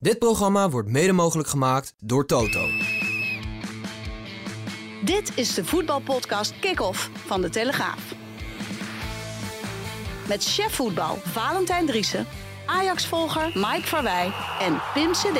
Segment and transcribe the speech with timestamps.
[0.00, 2.66] Dit programma wordt mede mogelijk gemaakt door Toto.
[5.04, 8.14] Dit is de voetbalpodcast Kick-Off van De Telegraaf.
[10.28, 12.26] Met chef voetbal Valentijn Driessen,
[12.66, 15.38] Ajax-volger Mike Verwij en Pim CD.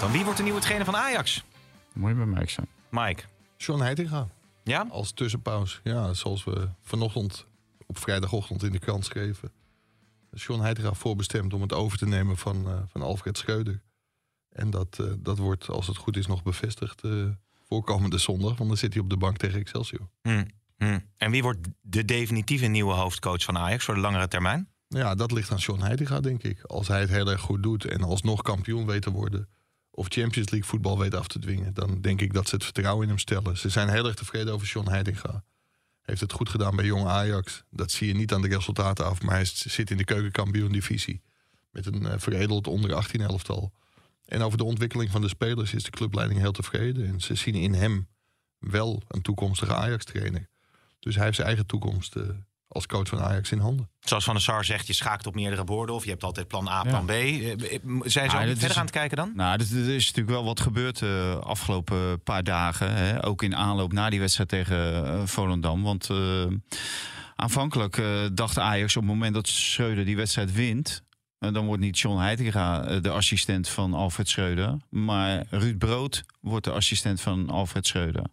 [0.00, 1.44] Dan wie wordt de nieuwe trainer van Ajax?
[1.92, 2.68] Moet je bij mij zijn.
[2.90, 3.22] Mike.
[3.56, 4.28] John Heitinga.
[4.62, 4.86] Ja?
[4.90, 5.80] Als tussenpaus.
[5.84, 7.46] Ja, zoals we vanochtend
[7.86, 9.52] op vrijdagochtend in de krant schreven.
[10.30, 13.80] John Heitinga voorbestemd om het over te nemen van, uh, van Alfred Schreuder.
[14.52, 17.28] En dat, uh, dat wordt, als het goed is, nog bevestigd uh,
[17.68, 18.56] voorkomende zondag.
[18.56, 20.08] Want dan zit hij op de bank tegen Excelsior.
[20.22, 20.46] Hmm.
[20.76, 21.02] Hmm.
[21.16, 24.68] En wie wordt de definitieve nieuwe hoofdcoach van Ajax voor de langere termijn?
[24.88, 26.62] Ja, dat ligt aan John Heitinga, denk ik.
[26.62, 29.48] Als hij het heel erg goed doet en alsnog kampioen weet te worden...
[29.90, 31.74] of Champions League voetbal weet af te dwingen...
[31.74, 33.58] dan denk ik dat ze het vertrouwen in hem stellen.
[33.58, 35.44] Ze zijn heel erg tevreden over John Heitinga.
[36.02, 37.64] Heeft het goed gedaan bij jong Ajax.
[37.70, 41.22] Dat zie je niet aan de resultaten af, maar hij zit in de keukenkampioen-divisie.
[41.70, 43.72] Met een uh, veredeld onder 18 elftal.
[44.32, 47.06] En over de ontwikkeling van de spelers is de clubleiding heel tevreden.
[47.06, 48.08] En ze zien in hem
[48.58, 50.48] wel een toekomstige Ajax-trainer.
[50.98, 52.22] Dus hij heeft zijn eigen toekomst uh,
[52.68, 53.90] als coach van Ajax in handen.
[54.00, 55.94] Zoals Van der Sar zegt, je schaakt op meerdere borden...
[55.94, 57.12] of je hebt altijd plan A, plan ja.
[57.12, 57.40] B.
[58.04, 59.32] Zijn ze Ah, ook verder is- aan het kijken dan?
[59.34, 59.60] Nou, er
[59.94, 62.94] is natuurlijk wel wat gebeurd de afgelopen paar dagen.
[62.94, 63.24] Hè?
[63.26, 65.82] Ook in aanloop na die wedstrijd tegen eh, Volendam.
[65.82, 66.44] Want eh,
[67.36, 71.02] aanvankelijk eh, dacht Ajax op het moment dat Schreuder die wedstrijd wint...
[71.42, 74.76] eh, dan wordt niet John Heitinga eh, de assistent van Alfred Schreuder...
[74.90, 78.24] maar Ruud Brood wordt de assistent van Alfred Schreuder.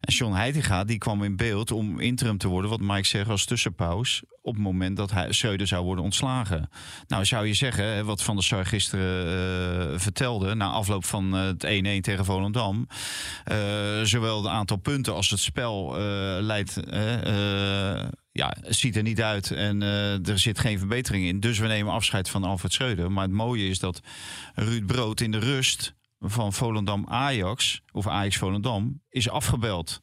[0.00, 3.44] En John Heitinga die kwam in beeld om interim te worden, wat Mike zegt als
[3.44, 6.70] tussenpaus, op het moment dat hij Schreuder zou worden ontslagen.
[7.06, 11.66] Nou zou je zeggen, wat Van der Sar gisteren eh, vertelde, na afloop van het
[11.66, 11.68] 1-1
[12.00, 12.86] tegen Volendam,
[14.02, 15.96] zowel het aantal punten als het spel
[16.40, 16.80] leidt,
[18.36, 21.40] ja, ziet er niet uit en eh, er zit geen verbetering in.
[21.40, 23.12] Dus we nemen afscheid van Alfred Schreuder.
[23.12, 24.00] Maar het mooie is dat
[24.54, 30.00] Ruud Brood in de rust van Volendam Ajax, of Ajax Volendam, is afgebeld.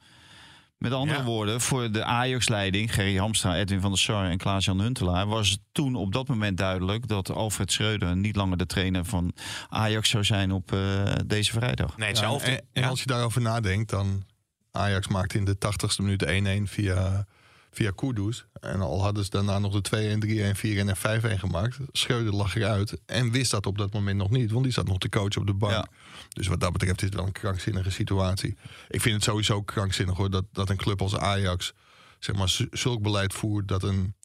[0.77, 1.25] Met andere Ja.
[1.25, 5.59] woorden, voor de Ajax-leiding, Gerry Hamstra, Edwin van der Sar en Klaas-Jan Huntelaar, was het
[5.71, 9.33] toen op dat moment duidelijk dat Alfred Schreuder niet langer de trainer van
[9.69, 11.97] Ajax zou zijn op eh, deze vrijdag.
[11.97, 12.63] Nee, Ja, hetzelfde.
[12.73, 14.23] en, als je daarover nadenkt, dan
[14.71, 17.25] Ajax maakte in de 80ste minuut 1-1 via,
[17.73, 18.45] via Kudus.
[18.59, 21.77] En al hadden ze daarna nog de 2-1, 3-1, 4-1 en 5-1 gemaakt.
[21.91, 24.97] Schreuder lag eruit en wist dat op dat moment nog niet, want die zat nog
[24.97, 25.73] te coachen op de bank.
[25.73, 25.87] Ja.
[26.29, 28.55] Dus wat dat betreft is het wel een krankzinnige situatie.
[28.89, 31.73] Ik vind het sowieso krankzinnig hoor, dat, dat een club als Ajax
[32.19, 34.15] zeg maar, zulk beleid voert dat een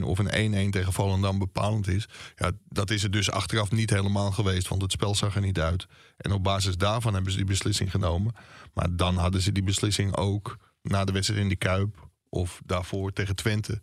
[0.00, 2.08] 2-1 of een 1-1 tegen Volendam bepalend is.
[2.36, 5.60] Ja, dat is het dus achteraf niet helemaal geweest, want het spel zag er niet
[5.60, 5.86] uit.
[6.16, 8.34] En op basis daarvan hebben ze die beslissing genomen.
[8.74, 13.12] Maar dan hadden ze die beslissing ook na de wedstrijd in de Kuip of daarvoor
[13.12, 13.80] tegen Twente.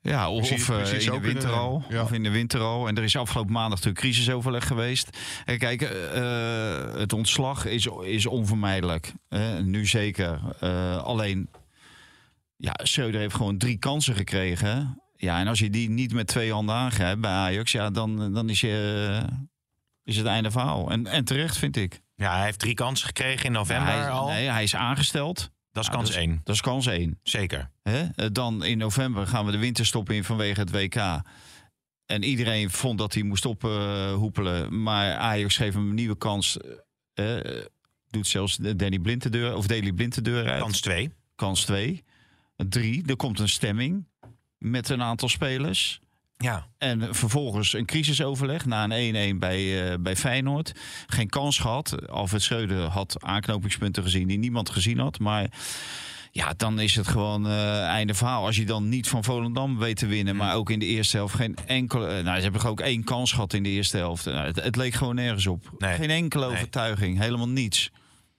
[0.00, 1.84] Ja, of, Precies- of, eh, precies in de kunnen winter al.
[1.88, 2.02] Ja.
[2.02, 2.88] Of in de winter al.
[2.88, 5.18] En er is afgelopen maandag natuurlijk crisisoverleg geweest.
[5.44, 9.12] En kijk, eh, eh, het ontslag is, is onvermijdelijk.
[9.28, 10.40] Eh, nu zeker.
[10.60, 11.48] Eh, alleen,
[12.56, 15.02] ja, Schreuder heeft gewoon drie kansen gekregen.
[15.16, 18.48] Ja, en als je die niet met twee handen aangrijpt bij Ajax, ja, dan, dan
[18.48, 19.36] is, je, eh,
[20.04, 20.90] is het einde verhaal.
[20.90, 22.02] En, en terecht, vind ik.
[22.14, 24.28] Ja, hij heeft drie kansen gekregen in november hij, al.
[24.28, 25.50] Nee, hij is aangesteld.
[25.74, 26.40] Dat is kans één.
[26.44, 27.18] Dat is kans één.
[27.22, 27.70] Zeker.
[27.82, 28.04] Hè?
[28.14, 31.22] Eh, Dan in november gaan we de winterstop in vanwege het WK.
[32.06, 34.82] En iedereen vond dat hij moest ophoepelen.
[34.82, 36.58] maar Ajax geeft hem een nieuwe kans.
[37.14, 37.64] Eh, eh,
[38.10, 40.60] doet zelfs Danny Blind de deur, of Daley Blind de deur uit.
[40.60, 41.10] Kans twee.
[41.34, 42.04] Kans 2.
[42.56, 43.02] 3.
[43.06, 44.04] Er komt een stemming
[44.58, 46.00] met een aantal spelers.
[46.36, 46.66] Ja.
[46.78, 50.72] En vervolgens een crisisoverleg na een 1-1 bij, eh, bij Feyenoord.
[51.06, 52.08] Geen kans gehad.
[52.08, 55.18] Alfred Schreuder had aanknopingspunten gezien die niemand gezien had.
[55.18, 55.46] Maar
[56.30, 58.44] ja, dan is het gewoon eh, einde verhaal.
[58.46, 61.34] Als je dan niet van Volendam weet te winnen, maar ook in de eerste helft
[61.34, 62.06] geen enkele...
[62.06, 64.24] eh, Nou, ze hebben ook één kans gehad in de eerste helft.
[64.24, 65.70] Nou, het, het leek gewoon nergens op.
[65.78, 65.94] Nee.
[65.94, 66.54] Geen enkele Nee.
[66.54, 67.90] overtuiging, helemaal niets.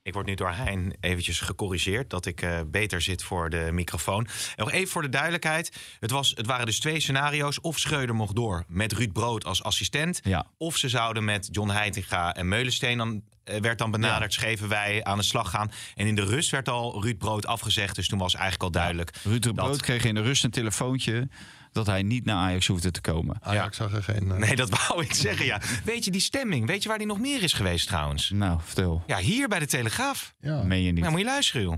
[0.06, 4.24] Ik word nu door Hein eventjes gecorrigeerd dat ik eh, beter zit voor de microfoon.
[4.26, 5.72] En nog even voor de duidelijkheid.
[6.00, 7.60] Het, was, het waren dus twee scenario's.
[7.60, 10.20] Of Schreuder mocht door met Ruud Brood als assistent.
[10.22, 10.46] Ja.
[10.58, 15.04] Of ze zouden met John Heitinga en Meulensteen dan eh, werd dan benaderd, schreven wij
[15.04, 15.70] aan de slag gaan.
[15.94, 17.94] En in de rust werd al Ruud Brood afgezegd.
[17.94, 19.10] Dus toen was eigenlijk al duidelijk.
[19.24, 21.28] Ruud dat- Brood kreeg in de rust een telefoontje
[21.76, 23.36] dat hij niet naar Ajax hoefde te komen.
[23.42, 24.30] Ajax zag er geen...
[24.32, 25.60] eh, Nee, dat wou ik zeggen, ja.
[25.84, 28.30] Weet je, die stemming, weet je waar die nog meer is geweest trouwens?
[28.34, 29.02] Nou, vertel.
[29.06, 30.34] Ja, hier bij de Telegraaf.
[30.40, 30.62] ja.
[30.62, 31.00] Meen je niet?
[31.00, 31.74] Nou, moet je luisteren, joh.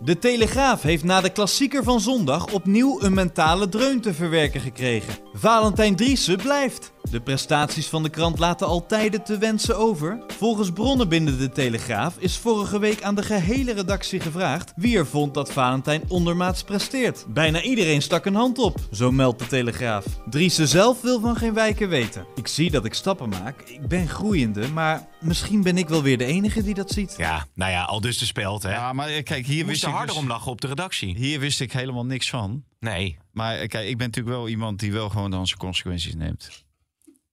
[0.00, 5.14] De Telegraaf heeft na de klassieker van zondag opnieuw een mentale dreun te verwerken gekregen.
[5.32, 6.91] Valentijn Driessen blijft.
[7.10, 10.18] De prestaties van de krant laten al tijden te wensen over.
[10.38, 15.06] Volgens bronnen binnen de Telegraaf is vorige week aan de gehele redactie gevraagd wie er
[15.06, 17.24] vond dat Valentijn ondermaats presteert.
[17.28, 20.04] Bijna iedereen stak een hand op, zo meldt de Telegraaf.
[20.30, 22.26] Driessen zelf wil van geen wijken weten.
[22.34, 26.18] Ik zie dat ik stappen maak, ik ben groeiende, maar misschien ben ik wel weer
[26.18, 27.14] de enige die dat ziet.
[27.18, 28.72] Ja, nou ja, al dus de speld, hè.
[28.72, 31.16] Ja, maar eh, kijk, hier wist, moest ik harder dus, om lachen op de redactie.
[31.16, 32.64] hier wist ik helemaal niks van.
[32.80, 33.18] Nee.
[33.32, 36.64] Maar eh, kijk, ik ben natuurlijk wel iemand die wel gewoon dan zijn consequenties neemt.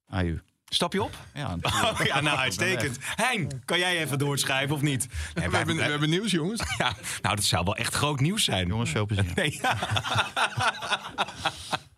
[0.10, 0.40] Aju.
[0.66, 1.16] Stap je op?
[1.34, 2.98] Ja, Oh, ja, nou, uitstekend.
[3.02, 5.08] Hein, kan jij even doorschrijven of niet?
[5.08, 6.62] Nee, we, wij- hebben, we hebben nieuws, jongens.
[6.78, 8.68] ja, nou, dat zou wel echt groot nieuws zijn.
[8.68, 9.32] jongens, veel plezier.
[9.36, 9.78] Nee, ja.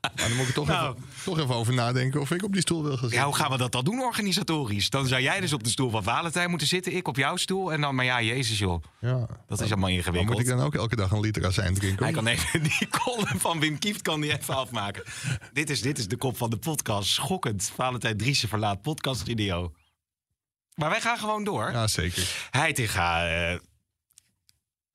[0.02, 0.96] Maar dan moet ik toch, Nou.
[0.96, 3.24] even, toch even over nadenken of ik op die stoel wil gaan ja, zitten.
[3.26, 4.90] hoe gaan we dat dan doen organisatorisch?
[4.90, 7.74] Dan zou jij dus op de stoel van Valentijn moeten zitten, ik op jouw stoel.
[7.74, 9.26] En dan, maar ja, jezus joh, Ja.
[9.48, 10.32] dat is allemaal ingewikkeld.
[10.38, 12.04] moet ik dan ook elke dag een liter azijn drinken?
[12.04, 15.04] Hij kan even die column van Wim Kieft kan die even afmaken.
[15.54, 17.10] dit, is, dit is de kop van de podcast.
[17.10, 17.72] Schokkend.
[17.76, 19.74] Valentijn Driessen verlaat podcaststudio.
[20.76, 21.72] Maar wij gaan gewoon door.
[21.72, 22.48] Ja, zeker.
[22.52, 23.60] Heitinga, eh,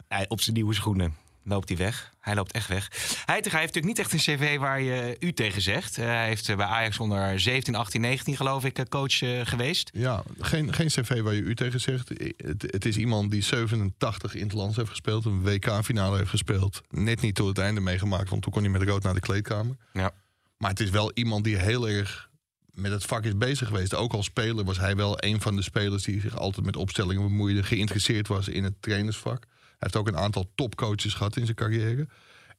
[0.08, 2.12] hij, op zijn nieuwe schoenen loopt hij weg.
[2.20, 2.90] Hij loopt echt weg.
[3.24, 5.98] Heitinga heeft natuurlijk niet echt een cv waar je u tegen zegt.
[5.98, 9.90] Eh, hij heeft eh, bij Ajax onder 17, 18, 19 geloof ik eh, coach geweest.
[9.92, 12.08] Ja, geen, geen cv waar je u tegen zegt.
[12.36, 15.24] Het, het is iemand die 87 in het land heeft gespeeld.
[15.24, 16.80] Een WK-finale heeft gespeeld.
[16.90, 19.76] Net niet tot het einde meegemaakt, want toen kon hij met rood naar de kleedkamer.
[19.92, 20.10] Ja.
[20.56, 22.30] Maar het is wel iemand die heel erg
[22.70, 23.94] met het vak is bezig geweest.
[23.94, 27.22] Ook als speler was hij wel een van de spelers die zich altijd met opstellingen
[27.22, 27.62] bemoeide.
[27.62, 29.46] Geïnteresseerd was in het trainersvak.
[29.78, 32.08] Hij heeft ook een aantal topcoaches gehad in zijn carrière.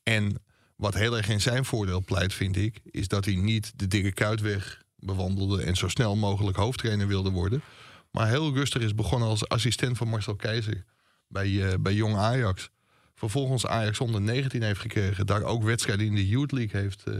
[0.03, 0.41] En
[0.75, 4.11] wat heel erg in zijn voordeel pleit, vind ik, is dat hij niet de dikke
[4.11, 7.61] kuitweg bewandelde en zo snel mogelijk hoofdtrainer wilde worden.
[8.11, 10.83] Maar heel rustig is begonnen als assistent van Marcel Keizer
[11.27, 12.69] bij, eh, bij Jong Ajax.
[13.15, 15.25] Vervolgens Ajax onder 19 heeft gekregen.
[15.25, 17.15] Daar ook wedstrijden in de Youth League heeft, eh,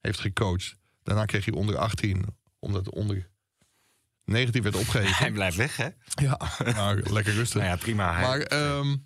[0.00, 0.76] heeft gecoacht.
[1.02, 2.26] Daarna kreeg hij onder 18,
[2.58, 3.30] omdat onder
[4.24, 5.16] 19 werd opgegeven.
[5.24, 5.88] Hij blijft weg, hè?
[6.14, 6.38] ja,
[7.10, 7.60] lekker rustig.
[7.60, 8.20] Nou ja, prima.
[8.20, 8.96] Maar, ehm,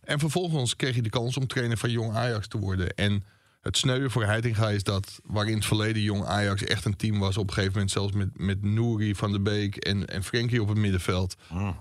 [0.00, 2.94] en vervolgens kreeg hij de kans om trainer van Jong Ajax te worden.
[2.94, 3.24] En
[3.60, 7.18] het sneuwe voor Heitinga is dat, waar in het verleden Jong Ajax echt een team
[7.18, 10.62] was, op een gegeven moment zelfs met, met Nouri van der Beek en, en Frenkie
[10.62, 11.36] op het middenveld,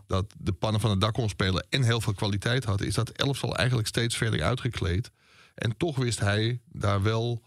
[0.08, 3.10] dat de pannen van het dak kon spelen en heel veel kwaliteit had, is dat
[3.10, 5.12] elftal eigenlijk steeds verder uitgekleed.
[5.56, 7.42] En toch wist hij daar wel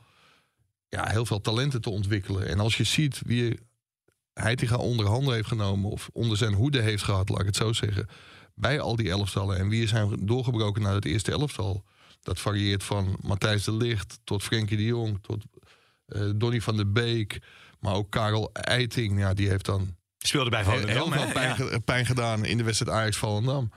[0.88, 2.48] ja, heel veel talenten te ontwikkelen.
[2.48, 3.58] En als je ziet wie
[4.32, 7.72] Heitinga onder handen heeft genomen of onder zijn hoede heeft gehad, laat ik het zo
[7.72, 8.08] zeggen,
[8.58, 11.84] bij al die elftallen en wie er zijn doorgebroken naar het eerste elftal.
[12.22, 15.44] Dat varieert van Matthijs de Ligt tot Frenkie de Jong tot
[16.06, 17.38] eh Donny van der Beek,
[17.81, 19.19] maar ook Karel Eiting.
[19.19, 21.55] Ja, die heeft dan Speelde bij Volendam, heel veel pijn, Ja.
[21.55, 23.70] ge- pijn gedaan in de wedstrijd Ajax Volendam.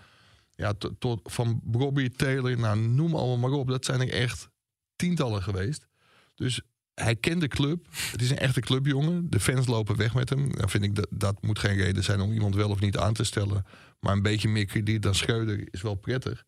[0.56, 3.68] Ja, tot, tot van Robbie Taylor, nou noem allemaal maar op.
[3.68, 4.50] Dat zijn er echt
[4.96, 5.88] tientallen geweest.
[6.36, 6.62] Dus
[7.02, 7.88] hij kent de club.
[8.12, 9.30] Het is een echte clubjongen.
[9.30, 10.56] De fans lopen weg met hem.
[10.58, 13.14] Dan vind ik dat dat moet geen reden zijn om iemand wel of niet aan
[13.14, 13.66] te stellen.
[14.00, 16.44] Maar een beetje meer krediet dan Schreuder is wel prettig.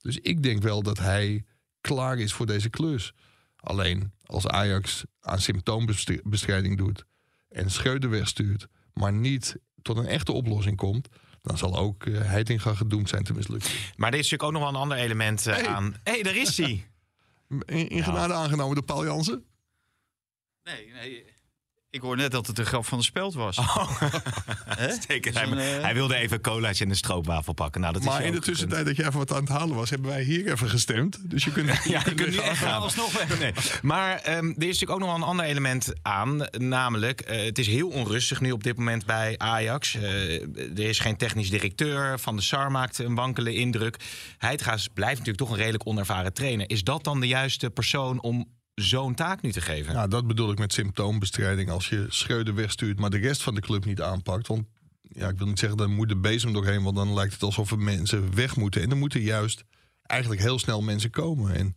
[0.00, 1.44] Dus ik denk wel dat hij
[1.80, 3.12] klaar is voor deze klus.
[3.56, 7.04] Alleen als Ajax aan symptoombestrijding doet
[7.48, 11.08] en Schreuder wegstuurt, maar niet tot een echte oplossing komt,
[11.42, 13.70] dan zal ook uh, Heitinga gedoemd zijn te mislukken.
[13.96, 15.66] Maar er is natuurlijk ook nog wel een ander element eh, Hey.
[15.66, 15.94] aan.
[16.02, 16.84] Hé, hey, daar is hij.
[17.66, 19.44] In, in genade aangenomen door Paul Jansen.
[20.72, 21.24] Nee, nee.
[21.92, 23.56] Ik hoor net dat het een grap van de speld was.
[23.56, 23.64] Dus
[25.06, 27.80] Hij, een, eh, hij wilde even colaatje en een stroopwafel pakken.
[27.80, 29.90] Nou, dat is Maar in de tussentijd dat je even wat aan het halen was,
[29.90, 31.30] hebben wij hier even gestemd.
[31.30, 32.68] Dus je kunt, Ja, je kunt nu echt gaan.
[32.68, 32.80] gaan.
[32.80, 33.38] Alsnog weg.
[33.38, 33.52] Nee.
[33.82, 36.46] Maar ehm, er is natuurlijk ook nog wel een ander element aan.
[36.50, 39.94] Namelijk, eh, het is heel onrustig nu op dit moment bij Ajax.
[39.94, 42.18] Eh, er is geen technisch directeur.
[42.18, 43.96] Van de Sar maakt een wankele indruk.
[44.38, 46.70] Heidgaas blijft natuurlijk toch een redelijk onervaren trainer.
[46.70, 49.94] Is dat dan de juiste persoon om zo'n taak nu te geven?
[49.94, 51.70] Ja, dat bedoel ik met symptoombestrijding.
[51.70, 54.46] Als je Schreuder wegstuurt, maar de rest van de club niet aanpakt.
[54.46, 54.66] Want
[55.02, 56.82] ja, ik wil niet zeggen, dan moet de bezem doorheen.
[56.82, 58.82] Want dan lijkt het alsof er mensen weg moeten.
[58.82, 59.64] En er moeten juist
[60.02, 61.54] eigenlijk heel snel mensen komen.
[61.54, 61.76] En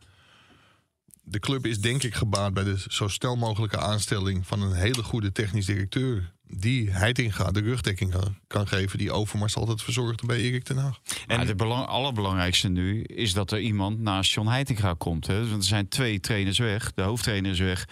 [1.23, 5.03] de club is denk ik gebaat bij de zo snel mogelijke aanstelling van een hele
[5.03, 6.31] goede technisch directeur.
[6.47, 8.15] Die Heitinga de rugdekking
[8.47, 8.97] kan- geven.
[8.97, 10.99] Die Overmars altijd verzorgde bij Erik ten Haag.
[11.27, 15.27] En het belang, allerbelangrijkste nu is dat er iemand naast John Heitinga komt.
[15.27, 15.49] Hè?
[15.49, 16.93] Want er zijn twee trainers weg.
[16.93, 17.87] De hoofdtrainer is weg.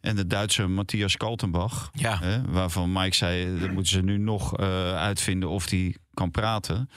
[0.00, 1.90] En de Duitse Matthias Kaltenbach.
[1.92, 2.18] Ja.
[2.18, 2.42] Hè?
[2.50, 4.66] Waarvan Mike zei, dat moeten ze nu nog eh,
[4.96, 6.88] uitvinden of die kan praten.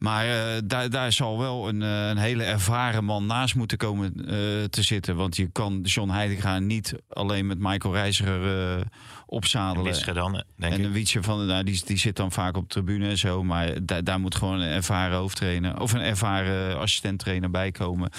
[0.00, 4.12] Maar eh, daar, daar zal wel een, eh, een hele ervaren man naast moeten komen
[4.16, 5.16] eh, te zitten.
[5.16, 8.82] Want je kan John Heidegger niet alleen met Michael Reiziger
[9.26, 9.84] opzadelen.
[9.84, 10.84] Wisger dan, denk en ik.
[10.84, 13.44] een Wietje van, nou, die, die zit dan vaak op de tribune en zo.
[13.44, 18.10] Maar daar, daar moet gewoon een ervaren hoofdtrainer of een ervaren assistenttrainer bij komen.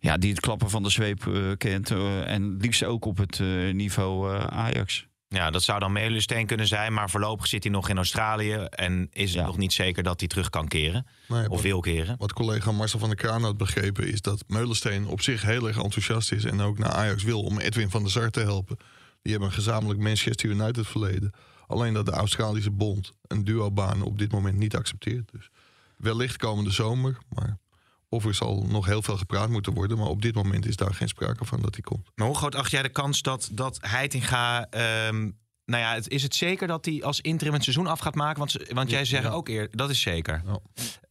[0.00, 1.90] Ja, die het klappen van de zweep kent.
[2.24, 3.40] en liefst ook op het
[3.72, 5.06] niveau Ajax.
[5.28, 6.92] Ja, dat zou dan Meulensteen kunnen zijn.
[6.92, 8.52] Maar voorlopig zit hij nog in Australië.
[8.54, 9.46] En is het Ja.
[9.46, 11.06] nog niet zeker dat hij terug kan keren.
[11.28, 12.16] Nee, Of wat- wil keren.
[12.18, 15.76] Wat collega Marcel van der Kraan had begrepen is dat Meulensteen op zich heel erg
[15.82, 18.76] enthousiast is en ook naar Ajax wil om Edwin van der Sar te helpen.
[19.22, 21.32] Die hebben een gezamenlijk Manchester United verleden.
[21.66, 25.30] Alleen dat de Australische bond een duobaan op dit moment niet accepteert.
[25.32, 25.50] Dus
[25.96, 27.58] wellicht komende zomer, maar
[28.08, 29.98] of er zal nog heel veel gepraat moeten worden.
[29.98, 32.10] Maar op dit moment is daar geen sprake van dat hij komt.
[32.14, 34.66] Maar hoe groot acht jij de kans dat, dat Heitinga...
[34.70, 35.30] ehm
[35.64, 38.38] nou ja, het, is het zeker dat hij als interim het seizoen af gaat maken?
[38.38, 39.30] Want, want jij Ja.
[39.30, 39.76] ook eerder...
[39.76, 40.42] Dat is zeker.
[40.46, 40.58] Ja.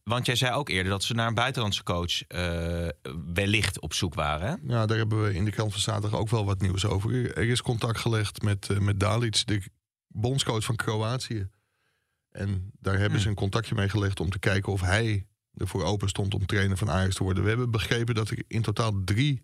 [0.02, 2.22] Want jij zei ook eerder dat ze naar een buitenlandse coach...
[2.22, 2.88] eh,
[3.34, 4.60] wellicht op zoek waren.
[4.66, 7.36] Ja, daar hebben we in de krant van zaterdag ook wel wat nieuws over.
[7.36, 9.62] Er is contact gelegd met, eh, met Dalic, de
[10.08, 11.48] bondscoach van Kroatië.
[12.30, 15.26] En daar hebben ze een contactje mee gelegd om te kijken of hij
[15.56, 17.42] ervoor open stond om trainer van Ajax te worden.
[17.42, 19.42] We hebben begrepen dat er in totaal drie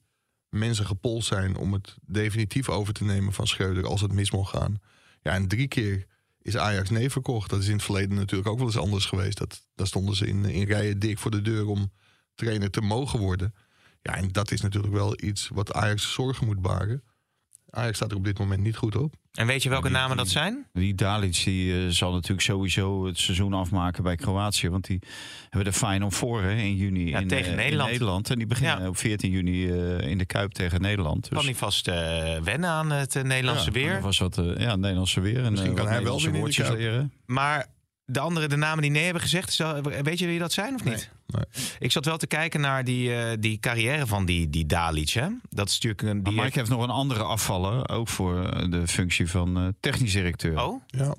[0.49, 4.57] mensen gepolst zijn om het definitief over te nemen van Schreuder als het mis mocht
[4.57, 4.81] gaan.
[5.23, 6.07] Ja, en drie keer
[6.43, 7.51] is Ajax nee verkocht.
[7.51, 9.39] Dat is in het verleden natuurlijk ook wel eens anders geweest.
[9.39, 11.93] Dat, daar stonden ze in, in rijen dik voor de deur om
[12.35, 13.55] trainer te mogen worden.
[14.03, 17.03] Ja, en dat is natuurlijk wel iets wat Ajax zorgen moet baren.
[17.75, 19.15] Ajax staat er op dit moment niet goed op.
[19.33, 20.67] En weet je welke die- namen dat zijn?
[20.73, 24.69] Die Dalic die, eh, zal natuurlijk sowieso het seizoen afmaken bij Kroatië.
[24.71, 24.99] Want die
[25.51, 27.87] hebben de Final Four hè, in juni Ja, in, tegen eh, Nederland.
[27.89, 28.31] in Nederland.
[28.31, 28.89] En die beginnen Ja.
[28.89, 31.29] op 14 juni eh, in de Kuip tegen Nederland.
[31.29, 31.95] Kan hij vast eh,
[32.43, 33.93] wennen aan het Nederlandse Ja, weer.
[33.93, 35.45] Dat was wat, eh, ja, Nederlandse weer.
[35.45, 37.13] En, Misschien kan hij wel de woordjes leren.
[37.27, 37.67] Maar
[38.13, 39.57] de andere, de namen die nee hebben gezegd,
[40.03, 41.11] weet je wie dat zijn of niet?
[41.27, 41.45] Nee.
[41.79, 45.09] Ik zat wel te kijken naar die, eh, die carrière van die, die Dalic.
[45.11, 45.29] Hè?
[45.51, 46.23] Dat is natuurlijk een.
[46.23, 47.89] Maar Die Mike heeft nog een andere afvaller.
[47.89, 50.63] Ook voor eh, de functie van eh, technisch directeur.
[50.63, 51.15] Oh, Ja.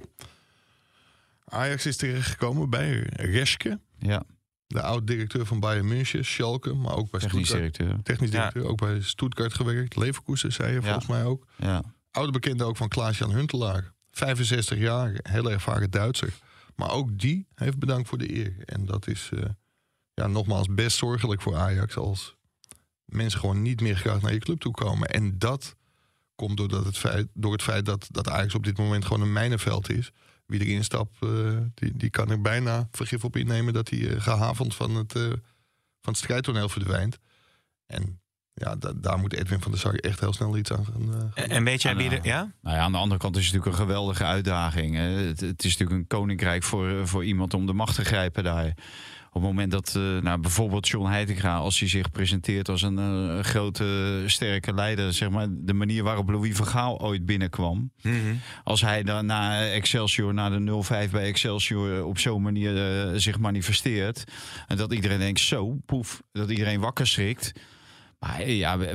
[1.45, 4.23] Ajax is terechtgekomen bij Reschke, Ja,
[4.67, 7.77] de oud-directeur van Bayern München, Schalke, maar ook bij technisch Stuttgart.
[7.77, 8.03] directeur.
[8.03, 8.37] Technisch Ja.
[8.37, 9.95] directeur, ook bij Stuttgart gewerkt.
[9.95, 10.81] Leverkusen, zei je Ja.
[10.81, 11.45] volgens mij ook.
[11.55, 11.81] Ja.
[12.11, 13.91] Oude bekende ook van Klaas-Jan Huntelaar.
[14.11, 16.33] 65 jaar, heel ervaren Duitser.
[16.75, 18.55] Maar ook die heeft bedankt voor de eer.
[18.65, 19.49] En dat is eh,
[20.13, 21.95] ja, nogmaals best zorgelijk voor Ajax...
[21.95, 22.35] als
[23.05, 25.09] mensen gewoon niet meer graag naar je club toe komen.
[25.09, 25.75] En dat
[26.35, 29.33] komt doordat het feit, door het feit dat, dat Ajax op dit moment gewoon een
[29.33, 30.11] mijnenveld is.
[30.45, 33.73] Wie erin stapt, eh, die, die kan er bijna vergif op innemen...
[33.73, 35.11] dat hij eh, gehavend van het,
[36.01, 37.17] van het strijdtoneel verdwijnt.
[37.85, 38.21] En
[38.53, 41.19] ja, da- daar moet Edwin van der Sar echt heel snel iets aan gaan, eh,
[41.19, 42.19] gaan en, en weet jij wie er.
[42.25, 42.51] Ja?
[42.61, 44.95] Nou ja, aan de andere kant is het natuurlijk een geweldige uitdaging.
[44.95, 45.01] hè.
[45.03, 48.73] Het, het is natuurlijk een koninkrijk voor, voor iemand om de macht te grijpen daar.
[49.35, 52.97] Op het moment dat eh, nou, bijvoorbeeld John Heitinga, als hij zich presenteert als een
[52.99, 57.91] eh, grote, sterke leider, zeg maar, de manier waarop Louis van Gaal ooit binnenkwam.
[58.01, 58.15] Mhm.
[58.63, 60.59] Als hij dan na Excelsior, na de
[61.07, 64.23] 0-5 bij Excelsior, op zo'n manier eh, zich manifesteert.
[64.67, 67.51] En dat iedereen denkt, zo, poef, dat iedereen wakker schrikt.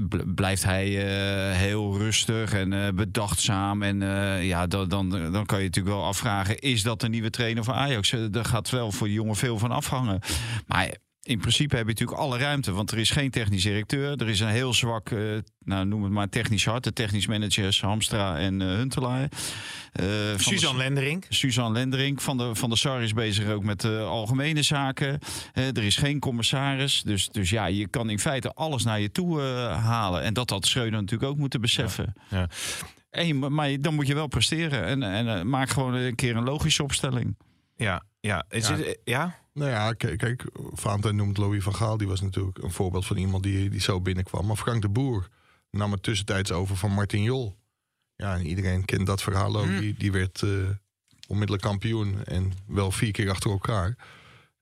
[0.09, 3.83] Bl- blijft hij eh, heel rustig en eh, bedachtzaam.
[3.83, 7.31] En eh, ja, dan, dan, dan kan je natuurlijk wel afvragen: is dat de nieuwe
[7.31, 8.13] trainer van Ajax?
[8.13, 10.21] Eh, Daar gaat wel voor die jongen veel van afhangen.
[10.67, 10.95] Maar
[11.29, 12.73] in principe heb je natuurlijk alle ruimte.
[12.73, 14.17] Want er is geen technisch directeur.
[14.17, 15.19] Er is een heel zwak, eh,
[15.65, 16.85] nou, noem het maar technisch hart.
[16.85, 19.29] De technisch managers Hamstra en eh, Huntelaar.
[19.93, 20.07] Eh,
[20.37, 21.25] Suzanne Lendering.
[21.29, 25.19] Suzanne Lendering van de, van de SAR is bezig ook met de algemene zaken.
[25.53, 27.03] Er is geen commissaris.
[27.03, 30.23] Dus, dus ja, je kan in feite alles naar je toe halen.
[30.23, 32.15] En dat had Schreuder natuurlijk ook moeten beseffen.
[32.31, 32.49] Ja.
[33.11, 34.85] En maar dan moet je wel presteren.
[34.85, 37.37] En, en maak gewoon een keer een logische opstelling.
[37.77, 38.45] Ja, ja.
[38.49, 38.77] Is Ja.
[38.77, 39.35] het- ja?
[39.59, 41.97] Nou ja, kijk, kijk Valentijn noemt Louis van Gaal.
[41.97, 44.47] Die was natuurlijk een voorbeeld van iemand die, die zo binnenkwam.
[44.47, 45.29] Maar Frank de Boer
[45.71, 47.57] nam het tussentijds over van Martin Jol.
[48.17, 49.65] Ja, en iedereen kent dat verhaal ook.
[49.65, 49.81] Hmm.
[49.81, 50.51] Die, die werd eh,
[51.29, 53.97] onmiddellijk kampioen en wel vier keer achter elkaar.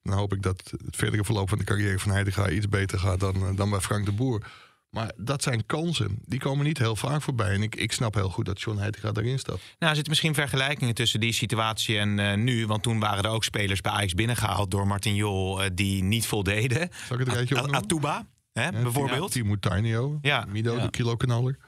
[0.03, 3.21] Dan hoop ik dat het verdere verloop van de carrière van Heidegger iets beter gaat
[3.21, 4.51] dan, eh, dan bij Frank de Boer.
[4.97, 6.19] Maar dat zijn kansen.
[6.25, 7.53] Die komen niet heel vaak voorbij.
[7.53, 9.59] En ik, ik snap heel goed dat John Heidegger daarin stapt.
[9.59, 12.67] Nou, er zitten misschien vergelijkingen tussen die situatie en eh, nu.
[12.67, 15.63] Want toen waren er ook spelers bij Ajax binnengehaald door Martin Jol...
[15.63, 16.89] eh, die niet voldeden.
[17.09, 17.73] Zal ik het rijtje?
[17.73, 19.31] Atuba, hè, Ja, bijvoorbeeld.
[19.33, 20.45] Timo Tainio, Ja.
[20.49, 20.83] Mido, Ja.
[20.83, 21.59] de kilokanaler.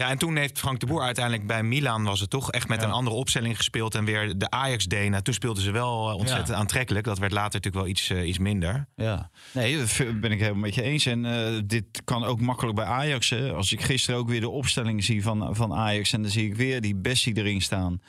[0.00, 2.04] Ja, en toen heeft Frank de Boer uiteindelijk bij Milan...
[2.04, 2.86] was het toch echt met Ja.
[2.86, 3.94] een andere opstelling gespeeld...
[3.94, 5.20] en weer de Ajax-DNA.
[5.20, 7.04] Toen speelden ze wel eh, ontzettend aantrekkelijk.
[7.04, 8.86] Dat werd later natuurlijk wel iets, eh, iets minder.
[8.96, 11.06] Ja, nee, dat v- ben ik helemaal met je eens.
[11.06, 13.30] En eh, dit kan ook makkelijk bij Ajax.
[13.30, 13.52] Hè.
[13.52, 16.12] Als ik gisteren ook weer de opstelling zie van, van Ajax...
[16.12, 18.00] en dan zie ik weer die Bessie erin staan...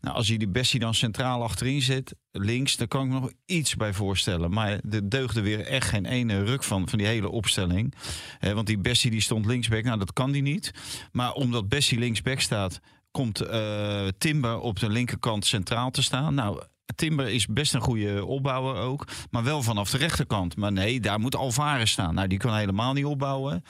[0.00, 3.76] Nou, als je die Bessie dan centraal achterin zet, links, daar kan ik nog iets
[3.76, 4.50] bij voorstellen.
[4.50, 7.94] Maar er deugde weer echt geen ene ruk van, van die hele opstelling.
[8.40, 10.72] Want die Bessie die stond linksback, nou dat kan die niet.
[11.12, 16.34] Maar omdat Bessie linksback staat, komt eh, Timber op de linkerkant centraal te staan.
[16.34, 16.62] Nou,
[16.94, 20.56] Timber is best een goede opbouwer ook, maar wel vanaf de rechterkant.
[20.56, 22.14] Maar nee, daar moet Alvarez staan.
[22.14, 23.64] Nou, die kan helemaal niet opbouwen.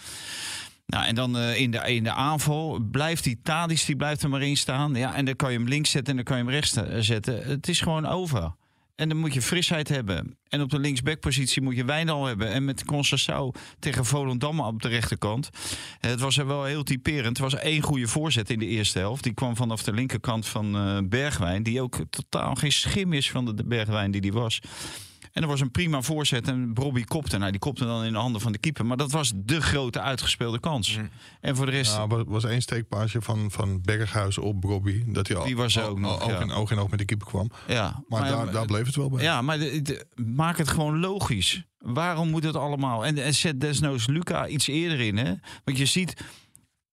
[0.89, 4.29] Nou, en dan eh, in, de, in de aanval blijft die Tadis, die blijft er
[4.29, 4.95] maar in staan.
[4.95, 6.99] Ja, en dan kan je hem links zetten en dan kan je hem rechts eh,
[6.99, 7.43] zetten.
[7.45, 8.55] Het is gewoon over.
[8.95, 10.37] En dan moet je frisheid hebben.
[10.49, 12.53] En op de linksbackpositie moet je Wijndal hebben.
[12.53, 15.51] En met Concessao tegen Volendam op de rechterkant.
[16.01, 17.39] Eh, Het was er wel heel typerend.
[17.39, 19.23] Het was één goede voorzet in de eerste helft.
[19.23, 21.63] Die kwam vanaf de linkerkant van Bergwijn.
[21.63, 24.61] Die ook totaal geen schim is van de Bergwijn die die was.
[25.39, 27.39] En er was een prima voorzet en Bobby kopte.
[27.39, 28.87] Nou, die kopte dan in de handen van de keeper.
[28.87, 30.99] Maar dat was de grote uitgespeelde kans.
[31.41, 31.95] En voor de rest...
[31.97, 35.05] Ja, er was één steekpaasje van, van Berghuis op Robbie.
[35.13, 36.35] Dat hij al, Die was ook al- nog, al- ja.
[36.37, 37.51] oog in oog in oog met de keeper kwam.
[37.69, 39.23] ja, Maar, daar, daar bleef het wel bij.
[39.23, 41.63] Ja, maar de- de- maak het gewoon logisch.
[41.79, 43.07] Waarom moet het allemaal?
[43.07, 45.17] En, en zet desnoods Luca iets eerder in.
[45.17, 45.33] Hè?
[45.65, 46.25] Want je ziet,